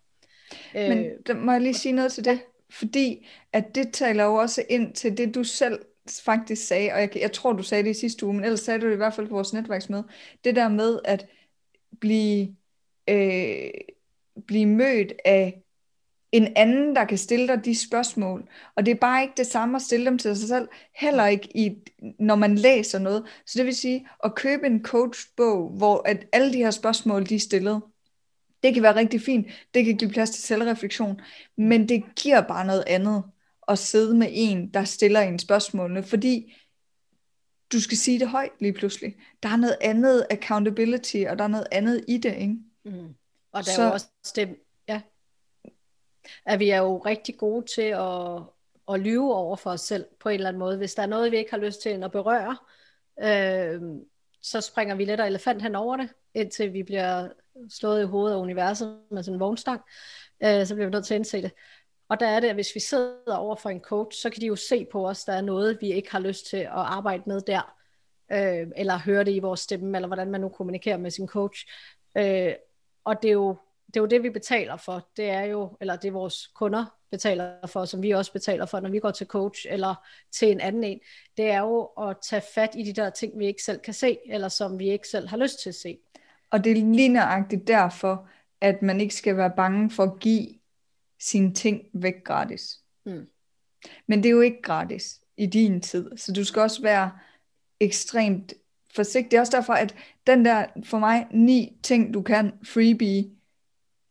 [0.74, 2.40] Men øh, der må jeg lige sige noget til det?
[2.70, 5.80] Fordi at det taler jo også ind til det, du selv
[6.26, 8.82] faktisk sagde, og jeg, jeg tror, du sagde det i sidste uge, men ellers sagde
[8.82, 10.04] du det i hvert fald på vores netværksmøde,
[10.44, 11.28] det der med at
[12.00, 12.56] blive,
[13.10, 13.70] øh,
[14.48, 15.62] blive mødt af
[16.32, 18.50] en anden, der kan stille dig de spørgsmål.
[18.76, 21.58] Og det er bare ikke det samme at stille dem til sig selv, heller ikke
[21.58, 21.76] i,
[22.20, 23.26] når man læser noget.
[23.46, 27.36] Så det vil sige, at købe en coachbog, hvor at alle de her spørgsmål, de
[27.36, 27.82] er stillet,
[28.66, 31.22] det kan være rigtig fint, det kan give plads til selvreflektion,
[31.58, 33.24] men det giver bare noget andet
[33.68, 36.56] at sidde med en, der stiller en spørgsmålene, fordi
[37.72, 39.16] du skal sige det højt lige pludselig.
[39.44, 42.56] Der er noget andet accountability, og der er noget andet i det, ikke?
[42.86, 43.16] Mm.
[43.52, 43.82] Og der Så...
[43.82, 44.58] er jo også det,
[44.88, 45.02] ja,
[46.46, 48.42] at vi er jo rigtig gode til at,
[48.94, 50.78] at lyve over for os selv på en eller anden måde.
[50.78, 52.58] Hvis der er noget, vi ikke har lyst til at berøre,
[53.24, 53.82] øh,
[54.42, 57.28] så springer vi lidt af elefant hen over det, indtil vi bliver
[57.70, 59.82] slået i hovedet af universet med sådan en vognstang.
[60.44, 61.52] Øh, så bliver vi nødt til at indse det.
[62.10, 64.46] Og der er det, at hvis vi sidder over for en coach, så kan de
[64.46, 67.42] jo se på os, der er noget, vi ikke har lyst til at arbejde med
[67.42, 67.76] der,
[68.32, 71.68] øh, eller høre det i vores stemme, eller hvordan man nu kommunikerer med sin coach.
[72.18, 72.54] Øh,
[73.04, 73.58] og det er jo
[73.88, 75.10] det er jo det, vi betaler for.
[75.18, 78.90] Det er jo, eller det vores kunder betaler for, som vi også betaler for, når
[78.90, 79.96] vi går til coach eller
[80.32, 81.00] til en anden en.
[81.38, 84.18] Det er jo at tage fat i de der ting, vi ikke selv kan se,
[84.26, 85.98] eller som vi ikke selv har lyst til at se.
[86.50, 88.30] Og det er lige nøjagtigt derfor,
[88.62, 90.48] at man ikke skal være bange for at give
[91.20, 92.80] sine ting væk gratis.
[93.06, 93.28] Mm.
[94.08, 97.12] Men det er jo ikke gratis i din tid, så du skal også være
[97.80, 98.54] ekstremt
[98.96, 99.32] forsigtig.
[99.32, 99.96] Det er også derfor, at
[100.28, 103.32] den der, for mig, ni ting, du kan, freebie,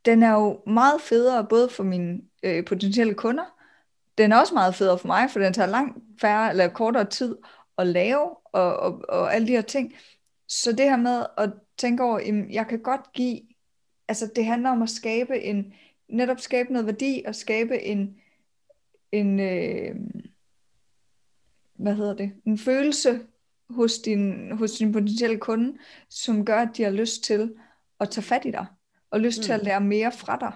[0.04, 3.44] den er jo meget federe, både for mine øh, potentielle kunder,
[4.18, 7.36] den er også meget federe for mig, for den tager langt færre eller kortere tid
[7.78, 9.94] at lave, og, og, og alle de her ting.
[10.48, 13.40] Så det her med at tænke over, jamen, jeg kan godt give,
[14.08, 15.74] altså det handler om at skabe en,
[16.08, 18.16] netop skabe noget værdi, og skabe en,
[19.12, 19.96] en øh,
[21.74, 23.20] hvad hedder det, en følelse
[23.70, 27.54] hos din, hos din potentielle kunde, som gør, at de har lyst til
[28.00, 28.66] at tage fat i dig,
[29.10, 29.42] og lyst mm.
[29.42, 29.64] til at mm.
[29.64, 30.52] lære mere fra dig.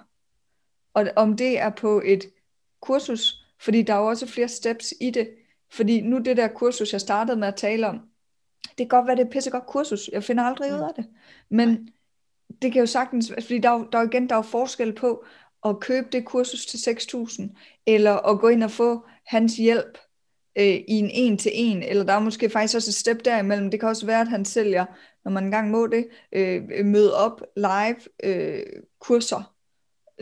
[0.94, 2.24] Og om det er på et
[2.80, 5.30] kursus, fordi der er jo også flere steps i det,
[5.70, 8.07] fordi nu det der kursus, jeg startede med at tale om,
[8.62, 11.06] det kan godt være, det er et pissegodt kursus, jeg finder aldrig ud af det,
[11.50, 11.88] men
[12.62, 15.24] det kan jo sagtens, fordi der er, der er igen, der er forskel på
[15.64, 19.98] at købe det kursus til 6.000, eller at gå ind og få hans hjælp
[20.58, 23.70] øh, i en en til en, eller der er måske faktisk også et step derimellem.
[23.70, 24.84] Det kan også være, at han sælger,
[25.24, 28.62] når man engang må det, øh, møde op live øh,
[29.00, 29.54] kurser.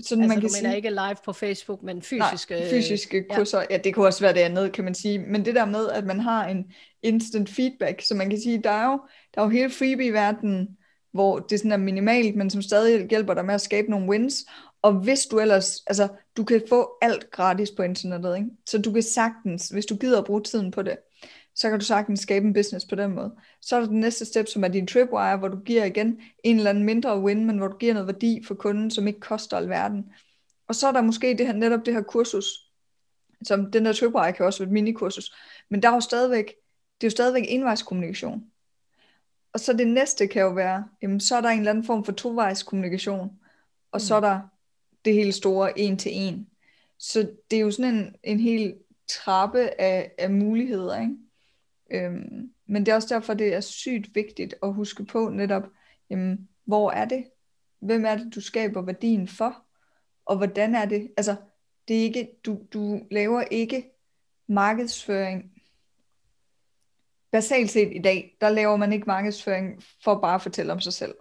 [0.03, 2.55] Sådan, altså man kan du mener sige, ikke live på Facebook, men fysiske...
[2.55, 3.59] Nej, fysiske kurser.
[3.59, 3.67] Ja.
[3.71, 5.19] ja, det kunne også være det andet, kan man sige.
[5.19, 6.73] Men det der med, at man har en
[7.07, 9.01] instant feedback, så man kan sige, der er jo,
[9.35, 10.77] der er jo hele freebie-verdenen,
[11.13, 14.47] hvor det sådan er minimalt, men som stadig hjælper dig med at skabe nogle wins.
[14.83, 18.51] Og hvis du ellers, altså du kan få alt gratis på internettet, ikke?
[18.67, 20.97] så du kan sagtens, hvis du gider at bruge tiden på det,
[21.55, 23.33] så kan du sagtens skabe en business på den måde.
[23.63, 26.57] Så er der det næste step, som er din tripwire, hvor du giver igen en
[26.57, 29.57] eller anden mindre win, men hvor du giver noget værdi for kunden, som ikke koster
[29.57, 30.05] alverden.
[30.69, 32.47] Og så er der måske det her, netop det her kursus,
[33.45, 35.35] som den der tripwire kan også være et minikursus,
[35.71, 36.55] men der er jo stadigvæk,
[37.01, 38.45] det er jo stadigvæk envejskommunikation.
[39.53, 42.05] Og så det næste kan jo være, jamen så er der en eller anden form
[42.05, 43.39] for tovejskommunikation,
[43.93, 44.41] og så er der
[45.05, 46.49] det hele store en til en.
[46.99, 48.75] Så det er jo sådan en, en hel
[49.09, 51.17] trappe af, af muligheder, ikke?
[51.91, 55.63] Øhm, men det er også derfor, det er sygt vigtigt at huske på netop,
[56.11, 57.25] jamen, hvor er det?
[57.81, 59.65] Hvem er det, du skaber værdien for?
[60.25, 61.11] Og hvordan er det?
[61.17, 61.37] Altså,
[61.89, 63.91] det er ikke, du, du laver ikke
[64.49, 65.53] markedsføring.
[67.33, 70.93] Basalt set i dag, der laver man ikke markedsføring for bare at fortælle om sig
[70.93, 71.15] selv.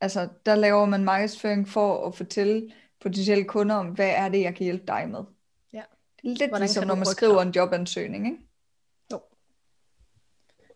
[0.00, 4.54] Altså, der laver man markedsføring for at fortælle potentielle kunder om, hvad er det, jeg
[4.54, 5.20] kan hjælpe dig med.
[5.72, 5.82] Ja.
[6.22, 8.38] Det er lidt Hvordan ligesom, når man skriver en jobansøgning, ikke?
[9.12, 9.20] Jo.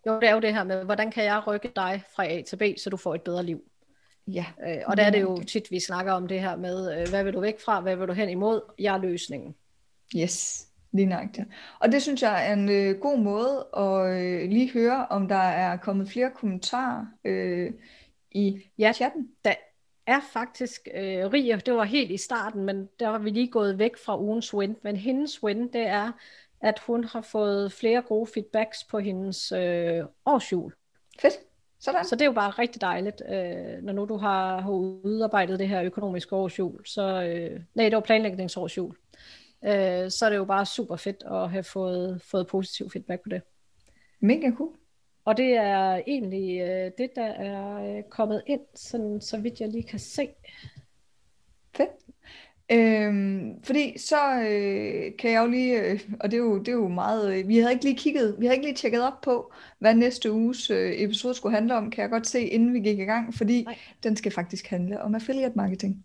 [0.06, 2.56] Jo, det er jo det her med, hvordan kan jeg rykke dig fra A til
[2.56, 3.62] B, så du får et bedre liv.
[4.26, 4.46] Ja.
[4.68, 7.24] Øh, og der er det jo tit, vi snakker om det her med, øh, hvad
[7.24, 8.60] vil du væk fra, hvad vil du hen imod?
[8.78, 9.54] Jeg er løsningen.
[10.16, 11.46] Yes, lige nøjagtigt.
[11.78, 15.36] Og det synes jeg er en øh, god måde at øh, lige høre, om der
[15.36, 17.70] er kommet flere kommentarer øh,
[18.30, 19.28] i ja, chatten?
[19.44, 19.54] Der
[20.06, 23.78] er faktisk øh, Rie, det var helt i starten, men der var vi lige gået
[23.78, 24.76] væk fra ugens win.
[24.82, 26.12] Men hendes win, det er,
[26.60, 30.72] at hun har fået flere gode feedbacks på hendes øh, årsjul.
[31.20, 31.34] Fedt.
[31.80, 32.04] Sådan.
[32.04, 35.68] Så det er jo bare rigtig dejligt, øh, når nu du har, har udarbejdet det
[35.68, 36.86] her økonomiske årsjul.
[36.86, 38.94] Så, øh, nej, det var planlægningsårsjul.
[39.64, 43.28] Øh, så er det jo bare super fedt at have fået, fået positiv feedback på
[43.28, 43.42] det.
[44.20, 44.72] Mega cool.
[45.24, 49.68] Og det er egentlig øh, det, der er øh, kommet ind, sådan, så vidt jeg
[49.68, 50.28] lige kan se.
[51.76, 51.90] Fedt.
[52.72, 56.72] Øhm, fordi så øh, kan jeg jo lige, øh, og det er jo, det er
[56.72, 59.52] jo meget, øh, vi havde ikke lige kigget, vi havde ikke lige tjekket op på,
[59.78, 62.98] hvad næste uges øh, episode skulle handle om, kan jeg godt se, inden vi gik
[62.98, 63.78] i gang, fordi Nej.
[64.02, 66.04] den skal faktisk handle om affiliate marketing.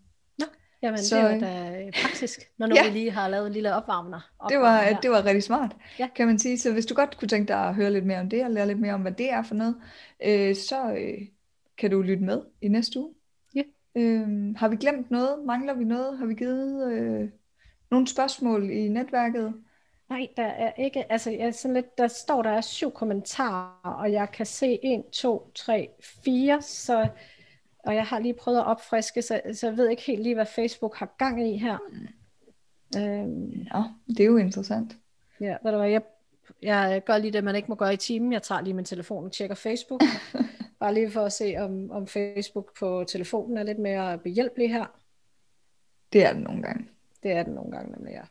[0.84, 2.84] Jamen, så, det var da øh, praktisk, når nu ja.
[2.84, 4.20] vi lige har lavet en lille opvarmner.
[4.48, 5.00] Det var, her.
[5.00, 6.08] det var rigtig smart, ja.
[6.16, 6.58] kan man sige.
[6.58, 8.66] Så hvis du godt kunne tænke dig at høre lidt mere om det, og lære
[8.66, 9.76] lidt mere om, hvad det er for noget,
[10.24, 11.26] øh, så øh,
[11.78, 13.14] kan du lytte med i næste uge.
[13.54, 13.62] Ja.
[13.94, 15.44] Øh, har vi glemt noget?
[15.46, 16.18] Mangler vi noget?
[16.18, 17.28] Har vi givet øh,
[17.90, 19.54] nogle spørgsmål i netværket?
[20.08, 21.12] Nej, der er ikke.
[21.12, 25.04] Altså, jeg sådan lidt, der står, der er syv kommentarer, og jeg kan se 1,
[25.12, 25.88] 2, 3,
[26.24, 27.08] 4, så
[27.84, 30.46] og jeg har lige prøvet at opfriske, så, så jeg ved ikke helt lige, hvad
[30.46, 31.78] Facebook har gang i her.
[32.96, 34.96] Øhm, ja, det er jo interessant.
[35.40, 36.02] Ja, ved du hvad, jeg,
[36.62, 38.32] jeg gør lige det, man ikke må gøre i timen.
[38.32, 40.02] Jeg tager lige min telefon og tjekker Facebook.
[40.80, 44.86] Bare lige for at se, om, om Facebook på telefonen er lidt mere behjælpelig her.
[46.12, 46.88] Det er det nogle gange.
[47.22, 48.22] Det er det nogle gange, nemlig ja.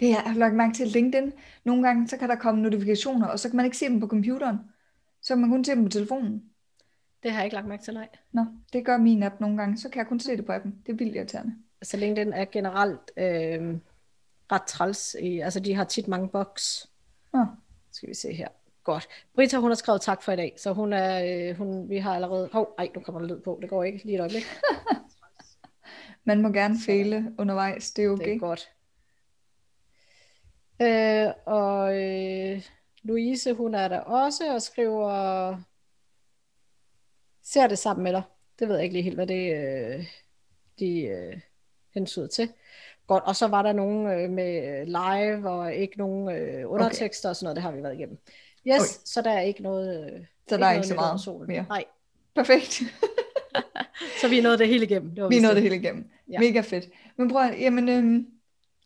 [0.00, 1.32] Det er, jeg har lagt mærke til LinkedIn.
[1.64, 4.06] Nogle gange, så kan der komme notifikationer, og så kan man ikke se dem på
[4.06, 4.58] computeren.
[5.22, 6.42] Så kan man kun se dem på telefonen.
[7.24, 8.08] Det har jeg ikke lagt mærke til, nej.
[8.32, 9.78] Nå, det gør min app nogle gange.
[9.78, 10.82] Så kan jeg kun se det på appen.
[10.86, 11.54] Det er vildt irriterende.
[11.80, 13.78] Altså LinkedIn er generelt øh,
[14.52, 15.16] ret træls.
[15.20, 16.90] I, altså de har tit mange boks.
[17.32, 17.46] Nå.
[17.92, 18.48] Skal vi se her.
[18.84, 19.08] Godt.
[19.34, 22.14] Brita, hun har skrevet tak for i dag, så hun er, øh, hun, vi har
[22.14, 22.48] allerede...
[22.52, 23.58] Hov, ej, nu kommer der lyd på.
[23.62, 24.44] Det går ikke lige et øjeblik.
[26.24, 27.92] Man må gerne fejle undervejs.
[27.92, 28.24] Det er okay.
[28.24, 28.70] Det er godt.
[30.82, 32.62] Øh, og øh,
[33.02, 35.56] Louise, hun er der også og skriver,
[37.54, 38.22] ser det sammen med dig.
[38.58, 40.06] Det ved jeg ikke lige helt, hvad det øh,
[40.78, 41.40] de øh,
[41.94, 42.48] hensyder til.
[43.06, 47.30] Godt, og så var der nogen øh, med live og ikke nogen øh, undertekster okay.
[47.30, 48.18] og sådan noget, det har vi været igennem.
[48.66, 49.04] Yes, okay.
[49.04, 51.46] så der er ikke noget øh, Så der er ikke så meget solen.
[51.46, 51.64] mere?
[51.68, 51.84] Nej.
[52.34, 52.72] Perfekt.
[54.20, 55.10] så vi nåede det hele igennem.
[55.14, 56.10] Det var vi nåede det hele igennem.
[56.30, 56.38] Ja.
[56.38, 56.88] Mega fedt.
[57.16, 58.26] Men prøv at, jamen, øhm,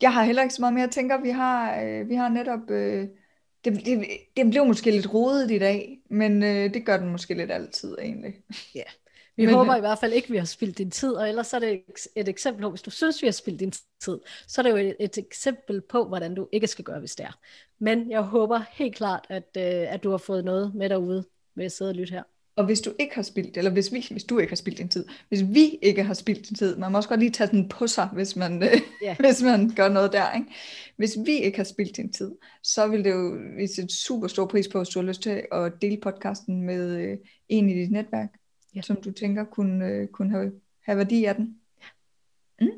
[0.02, 0.82] jeg har heller ikke så meget mere.
[0.82, 2.70] Jeg tænker, vi har, øh, vi har netop...
[2.70, 3.08] Øh,
[3.64, 4.06] det, det,
[4.36, 7.96] det blev måske lidt rodet i dag, men øh, det gør den måske lidt altid
[7.98, 8.34] egentlig.
[8.74, 8.82] Ja.
[9.36, 11.58] Vi men, håber i hvert fald ikke, vi har spildt din tid, og ellers er
[11.58, 11.82] det
[12.16, 14.76] et eksempel på, hvis du synes, vi har spildt din tid, så er det jo
[14.76, 17.38] et, et eksempel på, hvordan du ikke skal gøre, hvis det er.
[17.78, 21.64] Men jeg håber helt klart, at, øh, at du har fået noget med derude ved
[21.64, 22.22] at sidde og lytte her.
[22.58, 24.88] Og hvis du ikke har spildt, eller hvis, vi, hvis du ikke har spildt din
[24.88, 27.68] tid, hvis vi ikke har spildt din tid, man må også godt lige tage den
[27.68, 28.62] på sig, hvis man,
[29.04, 29.16] yeah.
[29.24, 30.32] hvis man gør noget der.
[30.32, 30.46] Ikke?
[30.96, 32.32] Hvis vi ikke har spildt din tid,
[32.62, 35.42] så vil det jo vise et super stor pris på, hvis du har lyst til
[35.52, 37.16] at dele podcasten med øh,
[37.48, 38.28] en i dit netværk,
[38.76, 38.84] yeah.
[38.84, 40.52] som du tænker kunne, øh, kunne have,
[40.82, 41.56] have værdi af den.
[42.60, 42.68] Mm.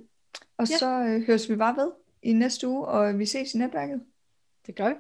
[0.59, 0.79] Og yeah.
[0.79, 1.91] så øh, høres vi bare ved
[2.23, 4.01] i næste uge, og vi ses i netværket.
[4.67, 4.95] Det gør vi.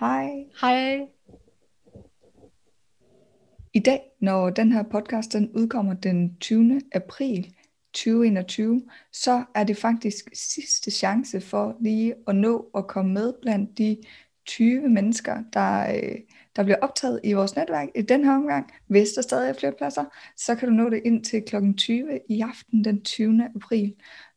[0.00, 0.44] Hej.
[0.60, 1.06] Hej.
[3.76, 6.80] I dag, når den her podcast den udkommer den 20.
[6.92, 7.54] april
[7.92, 13.78] 2021, så er det faktisk sidste chance for lige at nå at komme med blandt
[13.78, 13.96] de
[14.46, 16.18] 20 mennesker, der, øh,
[16.56, 18.72] der bliver optaget i vores netværk i den her omgang.
[18.86, 20.04] Hvis der stadig er flere pladser,
[20.36, 21.56] så kan du nå det ind til kl.
[21.76, 23.50] 20 i aften den 20.
[23.54, 23.94] april.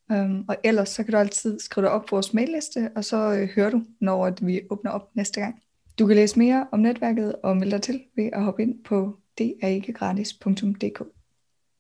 [0.10, 3.34] Um, og ellers så kan du altid skrive dig op på vores mailliste, og så
[3.34, 5.62] øh, hører du, når vi åbner op næste gang.
[6.00, 9.19] Du kan læse mere om netværket og melde dig til ved at hoppe ind på
[9.40, 11.02] det er ikke gratis.dk.